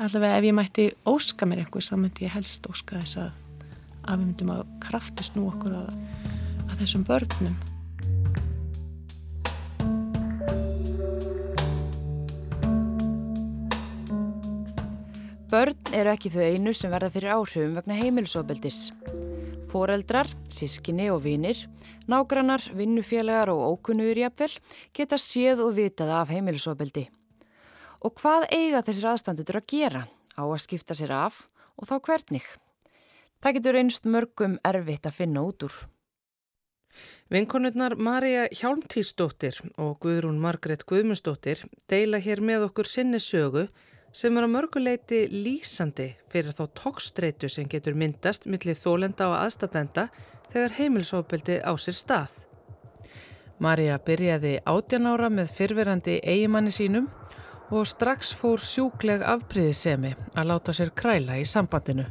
[0.00, 3.34] Allavega ef ég mætti óska mér einhvers þá myndi ég helst óska þess að,
[4.06, 5.92] að við myndum að kraftist nú okkur að,
[6.70, 7.58] að þessum börnum
[15.50, 18.92] Börn eru ekki þau einu sem verða fyrir áhrifum vegna heimilisofbeldis.
[19.72, 21.64] Fóreldrar, sískinni og vinir,
[22.06, 24.54] nágrannar, vinnufélagar og ókunnugur jafnvel
[24.94, 27.08] geta séð og vitað af heimilisofbeldi.
[28.06, 30.04] Og hvað eiga þessir aðstandendur að gera
[30.38, 31.42] á að skipta sér af
[31.74, 32.46] og þá hvernig?
[33.42, 35.74] Það getur einst mörgum erfitt að finna út úr.
[37.30, 43.66] Vinkonurnar Marja Hjálmtísdóttir og Guðrún Margret Guðmundsdóttir deila hér með okkur sinni sögu
[44.12, 50.08] sem er á mörguleiti lýsandi fyrir þá tókstreitu sem getur myndast millir þólenda og aðstatenda
[50.50, 52.32] þegar heimilsofbeldi á sér stað.
[53.60, 57.10] Marja byrjaði 18 ára með fyrverandi eigimanni sínum
[57.70, 62.08] og strax fór sjúkleg afbríðisemi að láta sér kræla í sambandinu.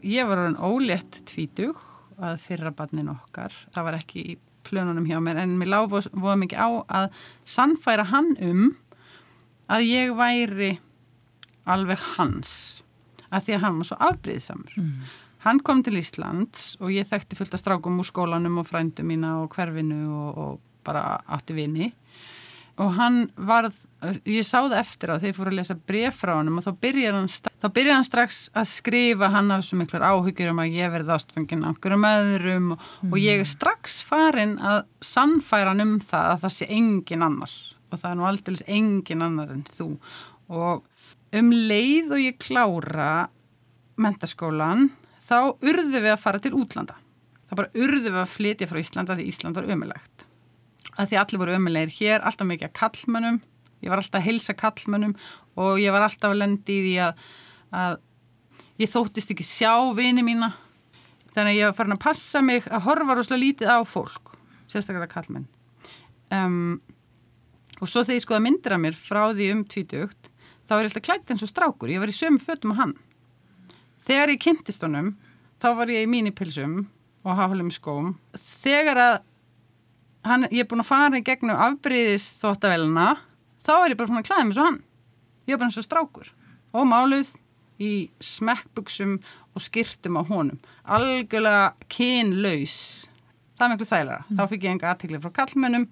[0.00, 1.76] Ég var orðin ólétt tvítug
[2.16, 3.52] að fyrra barnin okkar.
[3.74, 4.22] Það var ekki
[4.66, 6.68] plönunum hjá mér en mér lág voða mikið á
[7.00, 8.62] að sannfæra hann um
[9.70, 10.70] að ég væri
[11.70, 12.52] alveg hans
[13.30, 14.78] að því að hann var svo afbrýðsamur.
[14.80, 15.10] Mm.
[15.44, 19.38] Hann kom til Íslands og ég þekkti fullt af strákum úr skólanum og frændu mína
[19.40, 21.92] og hverfinu og, og bara átti vini
[22.80, 26.32] og hann varð ég sá það eftir á þegar ég fór að lesa bref frá
[26.38, 27.26] hann og þá byrjar hann,
[27.60, 31.64] þá hann strax að skrifa hann af svo miklar áhyggjur um að ég verði ástfengin
[31.66, 33.10] á einhverjum öðrum og, mm.
[33.12, 37.58] og ég er strax farin að sannfæra hann um það að það sé engin annar
[37.90, 39.90] og það er nú aldrei engin annar en þú.
[40.48, 43.12] Og um leið og ég klára
[44.00, 44.88] mentaskólan
[45.28, 46.96] þá urðu við að fara til útlanda.
[47.50, 50.26] Það bara urðu við að flytja frá Íslanda því Ísland var ömulegt
[51.00, 53.40] að því allir voru ömulegir hér, alltaf mikið að kallmönnum
[53.80, 55.14] ég var alltaf að hilsa kallmönnum
[55.60, 57.22] og ég var alltaf að lendi í því að,
[57.82, 57.96] að
[58.80, 60.52] ég þóttist ekki sjá vini mína.
[61.30, 64.34] Þannig að ég var farin að passa mig að horfa rosalega lítið á fólk
[64.70, 65.46] sérstaklega kallmenn
[66.34, 66.80] um,
[67.80, 70.30] og svo þegar ég skoða myndir af mér frá því um tvítugt
[70.66, 71.90] þá var ég alltaf klætt eins og strákur.
[71.90, 72.94] Ég var í sömu fötum á hann.
[74.06, 75.14] Þegar ég kynntist honum
[75.62, 76.84] þá var ég í mínipilsum
[77.26, 78.12] og haflum skóm.
[78.36, 79.16] Þegar að
[80.28, 83.08] hann, ég er búin að fara í gegnum afbríðis þóttavelina
[83.70, 84.80] þá er ég bara svona að klæða mig svo hann.
[85.46, 86.32] Ég er bara eins og strákur.
[86.74, 87.30] Og máluð
[87.80, 87.92] í
[88.22, 89.16] smekkbuksum
[89.54, 90.58] og skirtum á honum.
[90.84, 92.76] Algjörlega kynlaus.
[93.56, 94.36] Það er miklu þægilega mm.
[94.38, 95.86] þá fikk ég enga aðtikli frá kallmennum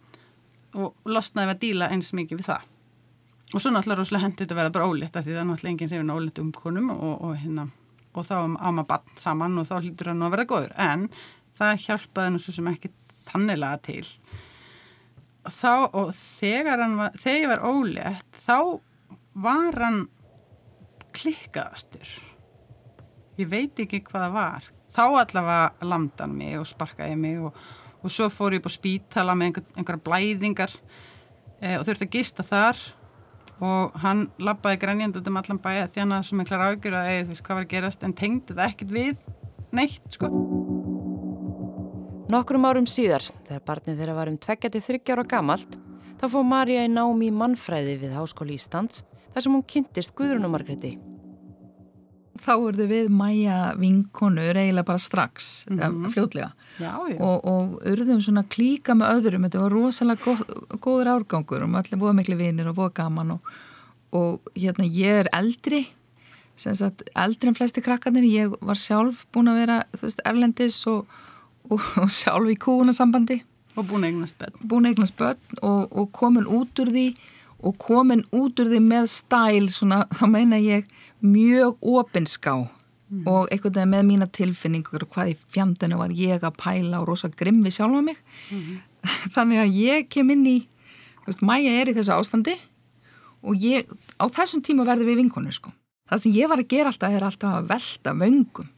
[0.79, 2.66] og losnaði að díla eins mikið við það.
[3.49, 6.14] Og svo náttúrulega rosalega hendið að vera bara ólitt því það er náttúrulega enginn hrifin
[6.14, 7.64] ólitt um konum og, og, hérna,
[8.12, 10.74] og þá á maður bann saman og þá hlýtur hann að vera góður.
[10.76, 11.07] En
[11.57, 12.93] það hjálpaði nú svo sem ekki
[13.29, 14.05] tannilega til
[15.53, 18.59] þá og þegar hann var, þegar ég var ólétt þá
[19.38, 20.01] var hann
[21.14, 22.11] klikkaðastur.
[23.38, 24.68] Ég veit ekki hvað það var.
[24.94, 27.59] Þá allavega lamdan mig og sparkaði mig og,
[28.03, 30.74] og svo fór ég upp á spítala með einhver, einhverja blæðingar
[31.61, 32.80] e, og þurfti að gista þar.
[33.59, 37.12] Og hann lappaði grænjand út um allan bæja því hann að sem einhver ágjur að
[37.12, 38.07] eða þú veist hvað var að gerast?
[38.07, 39.14] En tengdi það ekkert við
[39.74, 40.32] neitt sko
[42.29, 45.76] Nokkrum árum síðar, þegar barnið þeirra var um 23 ára gamalt,
[46.20, 48.99] þá fóð Marja í námi í mannfræði við Háskóli Íslands
[49.33, 50.91] þar sem hún kynntist Guðrunumargreti.
[52.45, 56.11] Þá voruð við mæja vinkonur eiginlega bara strax, mm -hmm.
[56.12, 57.16] fljóðlega já, já.
[57.18, 60.43] og, og urðum svona klíka með öðrum, þetta var rosalega góð,
[60.85, 63.41] góður árgangur og allir voða miklu vinir og voða gaman og,
[64.12, 65.87] og hérna ég er eldri,
[66.57, 71.09] sagt, eldri en flesti krakkarnir, ég var sjálf búin að vera veist, erlendis og
[71.71, 73.43] og, og sjálf í kúunasambandi
[73.79, 77.07] og búin eignast börn, búin eignast börn og, og komin út úr því
[77.59, 80.89] og komin út úr því með stæl svona, þá meina ég
[81.23, 83.27] mjög opinská mm.
[83.27, 87.11] og einhvern veginn með mína tilfinningur og hvað í fjandinu var ég að pæla og
[87.11, 88.19] rosa grimmi sjálf á mig
[88.51, 88.81] mm.
[89.37, 90.59] þannig að ég kem inn í
[91.27, 92.57] veist, mæja er í þessu ástandi
[93.47, 93.87] og ég,
[94.19, 95.71] á þessum tíma verði við vinkonu sko.
[96.11, 98.75] það sem ég var að gera alltaf er alltaf að velta vöngum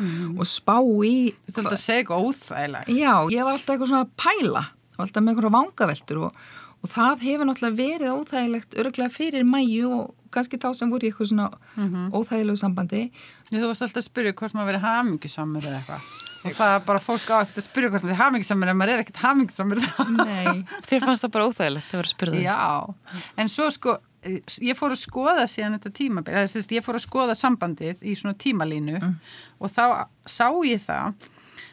[0.00, 0.38] mm.
[0.40, 1.14] og spá í
[1.46, 2.94] Þú ætlaði að segja eitthvað óþægilegt.
[2.96, 4.64] Já, ég var alltaf eitthvað svona að pæla.
[5.00, 6.40] Alltaf með eitthvað vangaveltur og,
[6.80, 11.10] og það hefur náttúrulega verið óþægilegt öruglega fyrir mæju og kannski þá sem voru í
[11.10, 12.10] eitthvað svona mm -hmm.
[12.16, 13.04] óþægilegu sambandi.
[13.50, 16.10] Þú varst alltaf að spyrja hvort maður verið hamingisamur eða eitthvað.
[16.40, 18.92] Og það er bara fólk á ekkert að spyrja hvort maður er hamingisamur en maður
[18.94, 19.80] er ekkert hamingisamur
[20.16, 22.94] Nei, þér fannst það bara óþægilegt að vera að spyrja það Já,
[23.36, 26.34] en svo sko ég fór að skoða síðan þetta tímabil,
[26.76, 29.14] ég fór að skoða sambandið í svona tímalínu mm.
[29.60, 29.84] og þá
[30.28, 31.28] sá ég það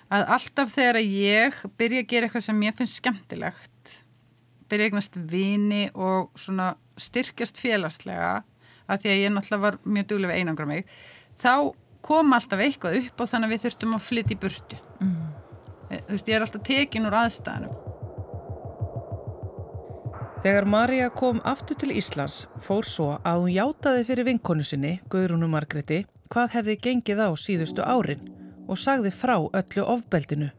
[0.07, 3.97] að alltaf þegar ég byrja að gera eitthvað sem ég finnst skemmtilegt
[4.71, 8.37] byrja eignast vini og svona styrkjast félagslega
[8.87, 10.95] að því að ég náttúrulega var mjög duglega við einangra mig
[11.43, 11.53] þá
[12.07, 15.19] kom alltaf eitthvað upp og þannig að við þurftum að flytja í burtu mm.
[15.91, 17.86] þú veist ég er alltaf tekin úr aðstæðanum
[20.37, 25.49] Þegar Marja kom aftur til Íslands fór svo að hún játaði fyrir vinkonu sinni, Guðrúnu
[25.49, 28.21] Margreti, hvað hefði gengið á síðustu árin
[28.67, 30.51] og sagði frá öllu ofbeldinu.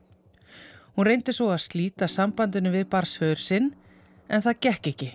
[0.96, 3.70] Hún reyndi svo að slíta sambandinu við barsföður sinn
[4.26, 5.10] en það gekk ekki.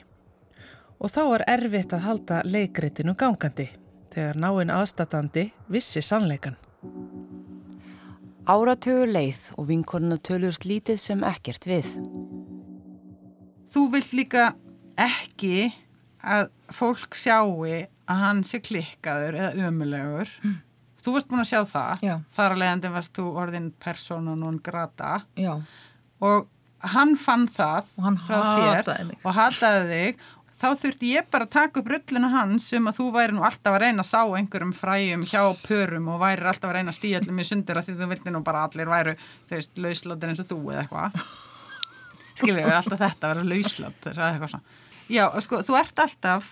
[1.03, 3.67] Og þá var erfitt að halda leikritinu gangandi
[4.13, 6.55] þegar náinn aðstatandi vissi sannleikan.
[8.47, 11.91] Áratögur leið og vinkonuna tölur slítið sem ekkert við.
[13.73, 14.51] Þú vilt líka
[14.99, 15.71] ekki
[16.23, 20.55] að fólk sjáu að hann sé klikkaður eða ömulegur mm.
[21.03, 22.13] þú varst búin að sjá það Já.
[22.35, 25.53] þar að leiðandi varst þú orðin persóna og grata Já.
[26.23, 26.47] og
[26.93, 31.55] hann fann það og hann hataði mig og hataði þig þá þurfti ég bara að
[31.55, 34.75] taka upp rullinu hans um að þú væri nú alltaf að reyna að sá einhverjum
[34.77, 37.97] fræjum hjá pörum og væri alltaf að reyna að stíða allir með sundur að því
[38.01, 41.25] þú vilti nú bara allir væru þau veist lauslóttir eins og þú eða eitthvað
[42.33, 44.79] skiljaðu alltaf þetta að vera lauslótt eða eitthvað svona.
[45.11, 46.51] Já, sko, þú ert alltaf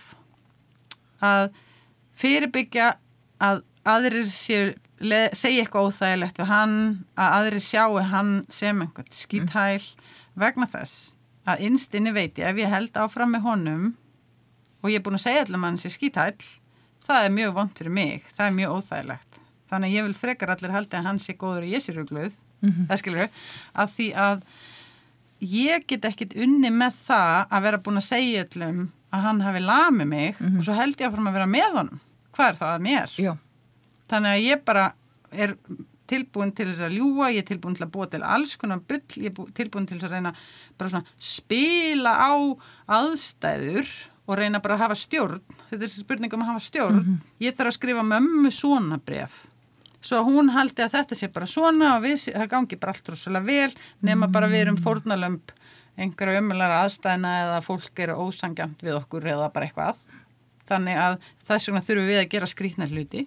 [1.22, 1.48] að
[2.18, 2.88] fyrirbyggja
[3.42, 4.72] að aðrir séu,
[5.34, 6.76] segja eitthvað óþægilegt við hann,
[7.18, 10.12] að aðrir sjáu hann sem einhvern skýthæl mm.
[10.38, 11.16] vegna þess
[11.48, 13.86] að innstinni veit ég ef ég held áfram með honum
[14.82, 16.36] og ég er búin að segja allir mann sér skítæll
[17.02, 19.40] það er mjög vond fyrir mig, það er mjög óþægilegt.
[19.72, 22.36] Þannig að ég vil frekar allir haldi að hann sé góður og ég sé rugluð
[22.62, 23.30] það skilur
[23.72, 24.44] að því að
[25.42, 28.82] ég get ekkit unni með það að vera búin að segja allum
[29.12, 32.00] að hann hafi lamið mig og svo held ég að að vera með honum.
[32.32, 33.16] Hvað er það að mér?
[33.20, 33.32] Já.
[34.08, 34.84] Þannig að ég bara
[35.32, 35.56] er
[36.12, 39.00] tilbúin til þess að ljúa, ég er tilbúin til að búa til alls konar bull,
[39.16, 40.32] ég er bú- tilbúin til að reyna
[40.78, 42.32] bara svona spila á
[43.02, 43.88] aðstæður
[44.28, 47.56] og reyna bara að hafa stjórn, þetta er þessi spurning um að hafa stjórn, ég
[47.56, 49.40] þarf að skrifa mömmu svona bref
[50.02, 53.46] svo hún haldi að þetta sé bara svona og við, það gangi bara allt rosalega
[53.46, 53.74] vel
[54.08, 55.52] nema bara við erum fórnalömb
[56.02, 59.98] einhverja ömulega aðstæðina eða fólk eru ósangjant við okkur eða bara eitthvað.
[60.68, 63.26] Þannig að þess vegna þurfum við að gera skrýtna hluti.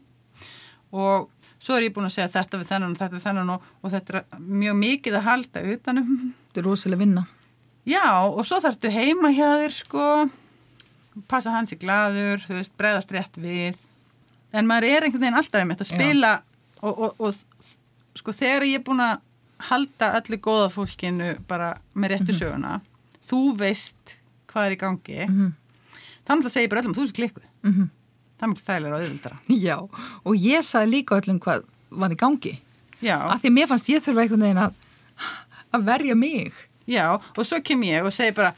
[0.96, 1.30] Og
[1.62, 3.94] svo er ég búin að segja þetta við þennan og þetta við þennan og, og
[3.94, 7.24] þetta er mjög mikið að halda utanum Þetta er rosalega vinna.
[7.86, 10.06] já og svo þarftu heima hjá þér sko.
[11.32, 13.78] Passa hans í glaður, þú veist, bregðast rétt við.
[14.56, 16.32] En maður er einhvern veginn alltaf um þetta að spila
[16.86, 19.20] og, og, og sko þegar ég er búin að
[19.70, 22.78] halda öllu góða fólkinu bara með réttu söguna
[23.26, 24.18] þú veist
[24.52, 25.20] hvað er í gangi
[26.26, 27.88] þannig að segja bara öllum þú veist klikkuð Mhm.
[28.38, 29.78] það er mjög þægilega og auðvildara Já,
[30.26, 32.52] og ég sagði líka öllum hvað var í gangi.
[33.02, 34.74] já, Af því að mér fannst ég þurfa einhvern veginn að,
[35.74, 36.54] að verja mig.
[36.88, 37.06] já,
[37.38, 38.54] og svo kem ég og segi bara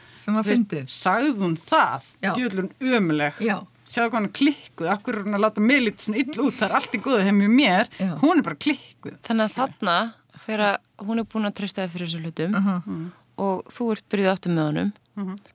[1.38, 2.34] hún það, Já.
[2.34, 3.62] djúðlun ömuleg Já.
[3.88, 6.66] Sjáðu hvað hann klikkuð, akkur er hún að láta mig lítið svona ill út, það
[6.68, 8.10] er allt í góðu hefði mjög mér Já.
[8.22, 9.96] hún er bara klikkuð Þannig að þarna,
[10.44, 13.08] þegar hún er búin að treysta þig fyrir þessu hlutum Uh
[13.38, 14.88] og þú ert byrjuð aftur með honum,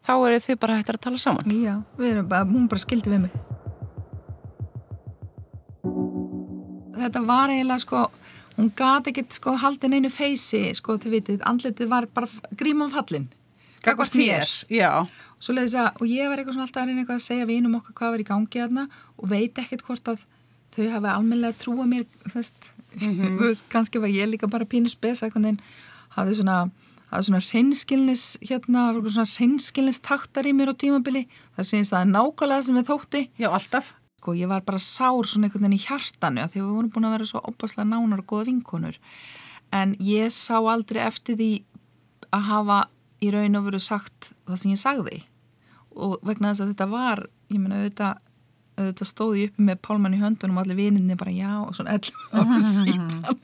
[0.07, 1.51] þá eru þið bara hættar að tala saman.
[1.51, 3.33] Já, við erum bara, hún bara skildi við mig.
[7.03, 8.05] Þetta var eiginlega sko,
[8.55, 12.29] hún gat ekkert sko haldin einu feysi, sko þið vitið, andlitið var bara
[12.59, 13.27] grímum fallin.
[13.83, 14.47] Gagvart mér.
[14.71, 14.91] já,
[15.51, 18.13] að, og ég var eitthvað svona alltaf að reyna eitthvað að segja vinum okkar hvað
[18.13, 18.85] var í gangi þarna
[19.17, 20.23] og veit ekkert hvort að
[20.73, 22.71] þau hafa almennilega trúa mér, veist,
[23.01, 25.59] þú veist, kannski var ég líka bara pínu spesa eitthvað en
[26.15, 26.59] hafði svona,
[27.09, 31.27] hafði svona hreinskilnis, hérna, svona hreinskilnis taktar í mér á tímabili,
[31.57, 33.27] það syns það er nákvæmlega sem við þótti.
[33.41, 36.63] já, alltaf Sko, ég var bara sár svona einhvern veginn í hjartanu af því að
[36.63, 38.95] við vorum búin að vera svo opaslega nánar og góða vinkonur.
[39.75, 41.49] En ég sá aldrei eftir því
[42.31, 42.77] að hafa
[43.19, 45.17] í raun og veru sagt það sem ég sagði.
[45.95, 47.23] Og vegna þess að þetta var,
[47.53, 48.21] ég meina auðvitað,
[48.79, 52.13] auðvitað stóði uppi með pálmann í höndunum og allir vininni bara já og svona 11
[52.41, 53.41] ára síðan.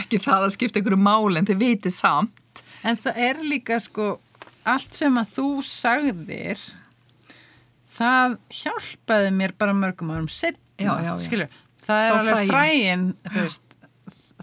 [0.00, 2.62] Ekki það að skipta einhverju máli en þið vitið samt.
[2.82, 4.06] en það er líka sko
[4.66, 6.58] allt sem að þú sagðir
[7.92, 11.50] það hjálpaði mér bara mörgum árum setna, skilur
[11.84, 13.04] það Sá er alveg fræin.
[13.34, 13.76] veist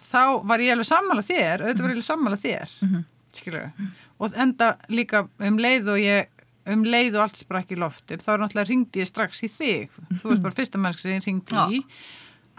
[0.09, 3.03] þá var ég alveg sammála þér auðvitað var ég alveg sammála þér Mhm.
[3.33, 3.71] skilur
[4.19, 6.27] og enda líka um leið og ég
[6.73, 9.89] um leið og allt sprakk í lofti þá er náttúrulega ringdi ég strax í þig
[10.21, 11.83] þú veist bara fyrsta mennsk sem ég ringdi í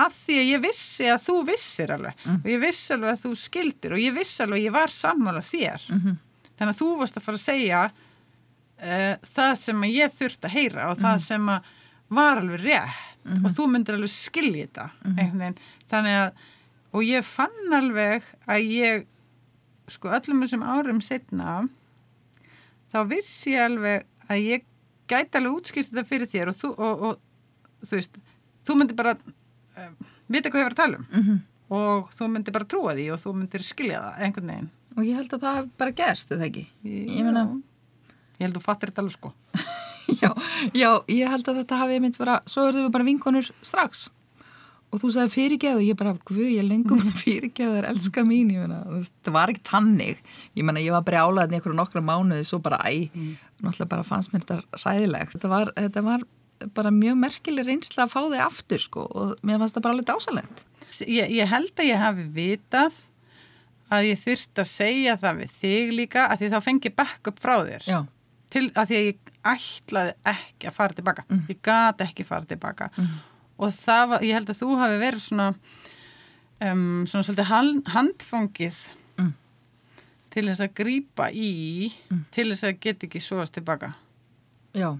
[0.00, 2.36] að því að ég vissi að þú vissir alveg Mm.
[2.44, 5.42] og ég vissi alveg að þú skildir og ég vissi alveg að ég var sammála
[5.44, 6.16] þér Mhm.
[6.58, 7.82] þannig að þú varst að fara að segja
[8.80, 11.04] uh, það sem að ég þurfti að heyra og Mhm.
[11.04, 11.62] það sem að
[12.10, 15.36] var alveg rétt og þú myndir alveg skilja þetta Mhm.
[15.36, 15.54] mm
[15.90, 16.32] þannig að
[16.92, 19.06] og ég fann alveg að ég
[19.88, 21.68] sko öllum þessum árum setna
[22.92, 24.66] þá vissi ég alveg að ég
[25.10, 28.20] gæti alveg útskýrt þetta fyrir þér og þú, og, og, þú veist,
[28.66, 29.88] þú myndir bara uh,
[30.30, 31.08] vita hvað ég var að tala um.
[31.16, 31.40] Mhm.
[31.70, 34.70] og þú myndir bara trúa því og þú myndir skilja það einhvern veginn.
[34.98, 36.64] Og ég held að það bara gerst, eða ekki?
[36.82, 37.44] Ég meina,
[38.40, 39.34] ég held að þú fattir þetta alveg sko.
[40.20, 40.32] Já,
[40.74, 44.08] já, ég held að þetta hafi mynd bara, svo erum við bara vinkonur strax
[44.90, 48.80] og þú sagði fyrirgeðu ég bara, guð, ég lengum fyrirgeðu þær, elska mín, ég meina,
[49.24, 50.22] það var ekki tannig,
[50.58, 53.06] ég meina, ég var brjálaðin í einhverju nokkra mánuði, svo bara, æ,
[53.62, 56.26] náttúrulega bara fannst mér þetta ræðilegt, þetta var, þetta var
[56.76, 60.10] bara mjög merkileg reynsla að fá þig aftur, sko, og mér fannst það bara alveg
[60.10, 60.64] dásalegt.
[61.06, 62.98] ég, ég held að ég hafi vitað
[63.90, 67.54] að ég þurft að segja það við þig líka að því þá fengi backup frá
[67.66, 67.86] þér.
[67.90, 67.98] Já,
[68.50, 72.90] til að því að ég ætlaði ekki að fara tilbaka ég gat ekki fara tilbaka
[73.60, 75.48] og það ég held að þú hafi verið svona
[76.64, 78.80] um, svona svolítið hand, handfangið
[79.20, 79.32] Mm.
[80.32, 81.48] til þess að grípa í
[82.32, 83.90] til þess að geta ekki svoast tilbaka
[84.72, 84.94] já,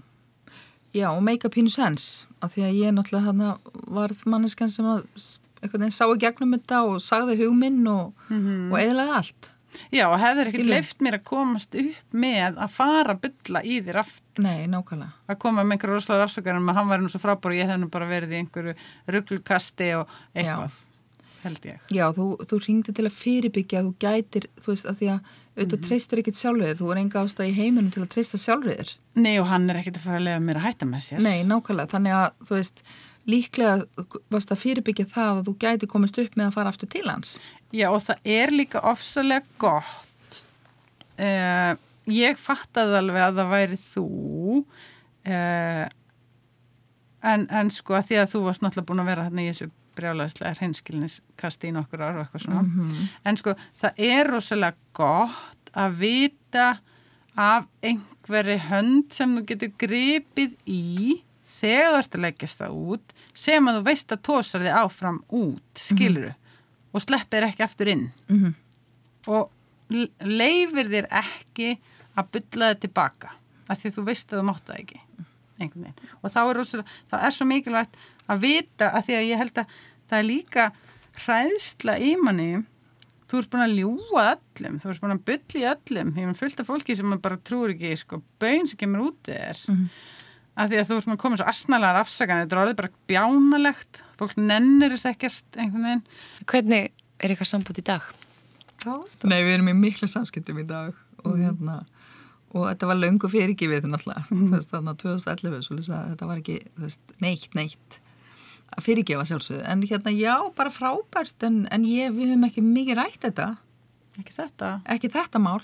[0.93, 3.53] já, og make a pínu sense, af því að ég náttúrulega þarna
[3.95, 5.05] varð manneskan sem að
[5.61, 8.13] einhvern veginn sá í gegnum þetta og sagði hugminn og,
[8.73, 9.50] og eðlaði allt.
[9.91, 10.17] Já, og
[10.47, 10.73] ekkert Skilur.
[10.75, 15.11] leift mér að komast upp með að fara að bylla í þér aftur Nei, nákvæmlega.
[15.29, 17.79] að koma með einhverju rosalega afsökarum að hann væri nú svo frábár og ég hef
[17.79, 18.75] nú bara verið í einhverju
[19.15, 20.79] rugglukasti og eitthvað.
[21.43, 21.79] held ég.
[21.89, 25.79] Já, þú, þú ringdi til að fyrirbyggja þú gætir, þú veist, að því að auðvitað
[25.81, 25.87] Mhm.
[25.87, 29.37] treystir ekkit sjálfur þú er enga ástæð í heiminum til að treysta sjálfur þér Nei
[29.39, 31.19] og hann er ekkert að fara að lega mér að hætta með sér.
[31.19, 32.31] Nei, nákvæmlega, þannig að
[33.29, 33.85] líklega
[34.33, 37.35] varst að fyrirbyggja það að þú gæti komist upp með að fara aftur til hans
[37.71, 40.39] Já og það er líka ofsalega gott.
[41.15, 41.77] Uh,
[42.11, 44.07] ég fattaði alveg að það væri þú
[45.31, 45.85] uh,
[47.31, 49.69] en, en sko að því að þú varst náttúrulega búin að vera hérna í þessu
[49.95, 52.63] brjálæðislega hreinskilniskasti í nokkur ára og eitthvað svona.
[52.65, 53.09] Mhm.
[53.27, 56.69] En sko það er rosalega gott að vita
[57.39, 61.21] af einhverri hönd sem þú getur gripið í
[61.61, 63.13] þegar þú ert að leggjast það út
[63.45, 66.33] sem að þú veist að tósar þið áfram út, skiluru
[66.91, 68.07] og sleppir ekki aftur inn.
[68.29, 68.55] Mhm.
[69.27, 69.51] og
[69.93, 71.77] l- leifir þér ekki
[72.17, 73.29] að bylla þið tilbaka
[73.69, 75.01] af því þú veist að þú mátt það ekki
[76.23, 76.59] og þá er,
[77.11, 77.95] það er svo mikilvægt
[78.27, 79.75] að vita að því að ég held að
[80.09, 80.63] það er líka
[81.21, 82.63] hræðsla í manni.
[83.31, 86.09] Þú ert búin að ljúa öllum þú ert búin að bylla í öllum.
[86.17, 89.37] Ég er fullt af fólki sem bara trúir ekki sko, bön sem kemur út í
[89.37, 89.61] þér.
[89.69, 89.85] Mhm.
[90.57, 94.01] Af því að þú ert að koma svo asnalega afsakan þetta er orðið bara bjánalegt.
[94.19, 96.03] Fólk nennir þess ekkert einhvern veginn.
[96.51, 96.91] Hvernig
[97.21, 98.01] er ykkar sambútt í dag?
[99.23, 100.93] Nei, við erum í miklu samskiptum í dag
[101.23, 101.41] og Mhm.
[101.45, 101.85] hérna
[102.53, 104.25] og þetta var löngu fyrirgifið náttúrulega.
[104.51, 107.99] Veist, þannig að 2011 svo lýsa að þetta var ekki veist, neitt, neitt
[108.75, 109.63] að fyrirgefa sjálfsögðu.
[109.71, 113.47] En hérna já, bara frábært en, en ég, við höfum ekki mikið rætt þetta.
[114.19, 114.71] Ekki þetta?
[114.91, 115.61] Ekki þetta mál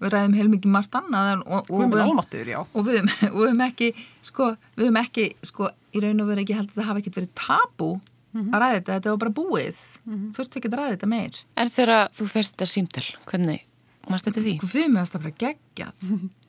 [0.00, 2.60] við ræðum heilmikið margt annað en, og, og, við- já.
[2.74, 3.88] og við, við höfum ekki
[4.30, 4.46] sko,
[4.76, 7.34] við höfum ekki sko, í raun og veru ekki held að það hafa ekkert verið
[7.46, 7.90] tabú
[8.30, 8.52] Mhm.
[8.54, 9.78] að ræða þetta, þetta var bara búið.
[10.06, 11.38] Þú þurft ekki að ræða þetta meir.
[11.58, 13.62] En þegar þú ferst þetta símtel, hvernig
[14.06, 14.52] varst þetta því?
[14.70, 15.92] Við með það bara geggjað.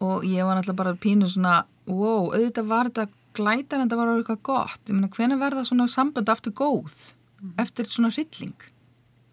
[0.00, 1.58] Og ég var náttúrulega bara pínu svona
[1.90, 3.04] wow, auðvitað var þetta
[3.36, 4.80] glætar en það var orðið eitthvað gott.
[4.88, 7.12] Ég meina, hvenær verða svona sambönd aftur góð
[7.60, 8.56] eftir svona hrylling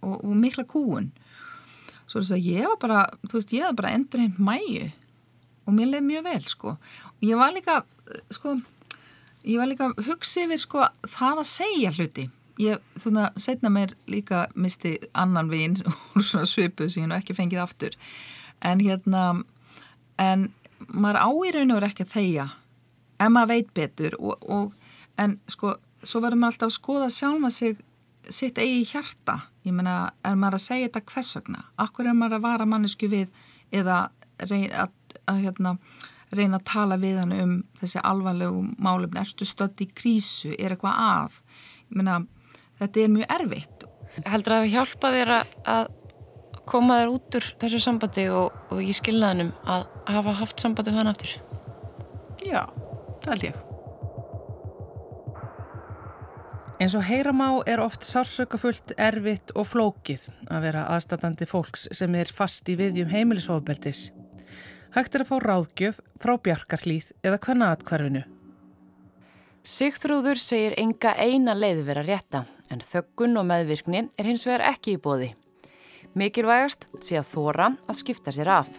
[0.03, 1.07] og, og mikla kúun
[2.07, 4.87] svo þess að ég var bara þú veist, ég var bara endur heimt mæju
[5.67, 6.73] og mér leiði mjög vel, sko.
[7.17, 7.81] Og ég var líka,
[8.31, 8.55] sko
[9.43, 12.27] ég var líka hugsa yfir, sko það að segja hluti.
[12.57, 15.77] Ég, svona, setna mér líka misti annan veginn
[16.15, 17.97] úr svona svipu sem ég nú ekki fengið aftur.
[18.65, 19.43] En hérna
[20.17, 20.47] en
[20.87, 22.47] maður á í raun og veru ekki að þegja
[23.17, 24.73] ef maður veit betur og, og,
[25.21, 27.79] en sko, svo verður maður alltaf að skoða sjálfa sig
[28.29, 29.95] sitt eigi hjarta ég meina,
[30.25, 31.65] er maður að segja þetta hvers vegna?
[31.83, 33.33] Akkur er maður að vara mannesku við
[33.75, 34.07] eða
[34.47, 34.95] reyna að,
[35.27, 35.73] að hérna,
[36.35, 39.21] reyna að tala við hann um þessi alvarlegu málefni?
[39.21, 41.39] Erstu stödd í krísu, er eitthvað að?
[41.87, 42.17] Ég meina,
[42.81, 43.87] þetta er mjög erfitt.
[44.25, 45.93] Heldur að það hjálpa þér að,
[46.67, 51.01] koma þér út úr þessu sambandi og, og í skilnaðinum að hafa haft sambandi við
[51.03, 51.37] hann aftur?
[52.43, 52.61] Já,
[53.23, 53.66] það held ég.
[56.77, 62.29] Eins og heyramá er oft sársökafullt, erfitt og flókið að vera aðstatandi fólks sem er
[62.29, 64.11] fast í viðjum heimilisofbeldis.
[64.93, 68.21] Hægt er að fá ráðgjöf frá bjarkarhlýð eða hvenna atkvarfinu.
[69.65, 74.99] Sigþrúður segir enga eina leið vera rétta en þöggun og meðvirkni er hins vegar ekki
[74.99, 75.33] í bóði.
[76.13, 78.69] Mikilvægast sé að þóra að skipta sér af.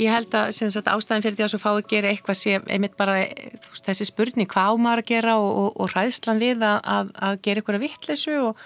[0.00, 2.96] Ég held að sagt, ástæðin fyrir því að svo fá að gera eitthvað sé einmitt
[2.96, 6.78] bara veist, þessi spurning hvað á maður að gera og, og, og ræðslan við að,
[6.94, 8.62] að, að gera eitthvað vittleysu og,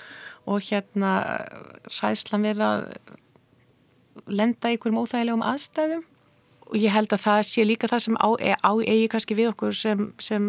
[0.47, 1.15] og hérna
[1.97, 2.87] ræðslan við að
[4.31, 6.05] lenda einhverjum óþægilegum aðstæðum.
[6.71, 9.75] Og ég held að það sé líka það sem á, á eigi kannski við okkur
[9.77, 10.49] sem, sem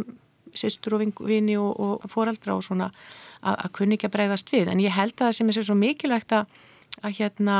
[0.55, 2.91] sýstur og vini og, fóraldra og svona
[3.45, 4.69] að kunni ekki að breyðast við.
[4.71, 6.55] En ég held að það sem er svo mikilvægt að,
[7.01, 7.57] að hérna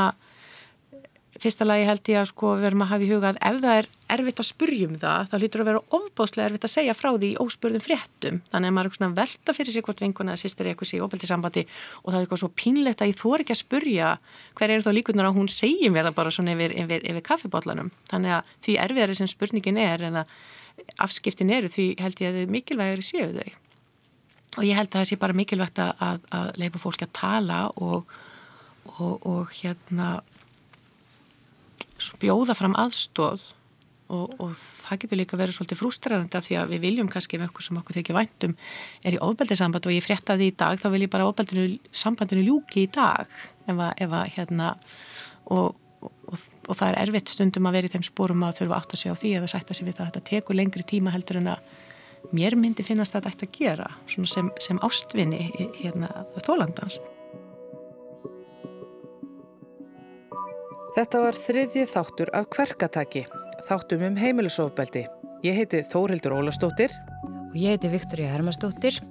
[1.42, 3.78] fyrsta lagi held ég að sko við verum að hafa í huga að ef það
[3.80, 7.30] er erfitt að spurjum það þá lítur að vera ofbáslega erfitt að segja frá því
[7.32, 8.40] í óspurðum fréttum.
[8.52, 11.02] Þannig að maður er svona velta fyrir sig hvort vinkuna eða sýstir eitthvað sé í
[11.04, 14.12] óbeldi sambandi og það er eitthvað svo pínlegt að ég þór ekki að spurja
[14.56, 17.90] hver er þá líkunar að hún segi mér það bara svona yfir, yfir, yfir kaffibotlanum
[18.12, 20.26] þannig að því erfiðari sem spurningin er eða
[21.02, 23.50] afskiptin eru því held ég að þau mikilvægari séu þau.
[24.56, 27.58] Og ég held að það sé bara mikilvægt að, að, að leifa fólki að tala
[27.76, 28.14] og,
[28.96, 30.14] og, og hérna
[32.20, 33.44] bjóða fram aðstóð
[34.12, 37.50] og, og það getur líka verið svolítið frústrarandi af því að við viljum kannski með
[37.50, 38.54] okkur sem okkur þykir væntum
[39.02, 42.84] er í ofbeldisamband og ég fréttaði í dag þá vil ég bara ofbeldinu sambandinu ljúki
[42.84, 43.26] í dag
[43.66, 44.70] ef að, ef að hérna
[45.56, 45.74] og,
[46.06, 49.02] og, og það er erfitt stundum að vera í þeim spórum að þurfa átt að
[49.02, 51.52] segja á því eða sætta sig við það að þetta tekur lengri tíma heldur en
[51.56, 51.84] að
[52.36, 56.10] mér myndi finnast þetta ætti að gera sem, sem ástvinni hérna
[56.46, 57.00] þólandans
[60.96, 63.26] Þetta var þriðji þáttur af kverkataki,
[63.68, 65.02] þáttum um heimilisofbeldi.
[65.44, 66.94] Ég heiti Þórildur Ólastóttir.
[67.50, 69.02] Og ég heiti Viktoria Hermastóttir.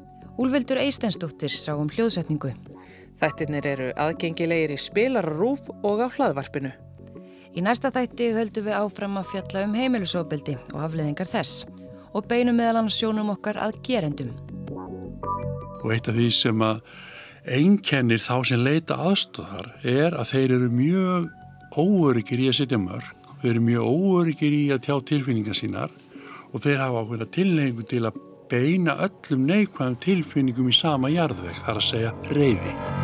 [0.41, 2.55] Úlvildur Eistensdóttir sá um hljóðsetningu.
[3.21, 6.73] Þættirnir eru aðgengilegir í spilarrúf og á hlaðvarpinu.
[7.53, 11.67] Í næsta þætti höldum við áfram að fjalla um heimilusofbeldi og afleðingar þess
[12.17, 14.33] og beinum meðal hann sjónum okkar að gerendum.
[15.85, 16.81] Og eitt af því sem að
[17.45, 21.33] einkennir þá sem leita aðstóðar er að þeir eru mjög
[21.81, 23.11] óöryggir í að setja mörg,
[23.41, 25.95] þeir eru mjög óöryggir í að tjá tilfinningar sínar
[26.51, 28.19] og þeir hafa ákveðna tilhengu til að
[28.51, 32.94] beina öllum neikvæðum tilfinningum í sama jarðveg, þar að segja reyði.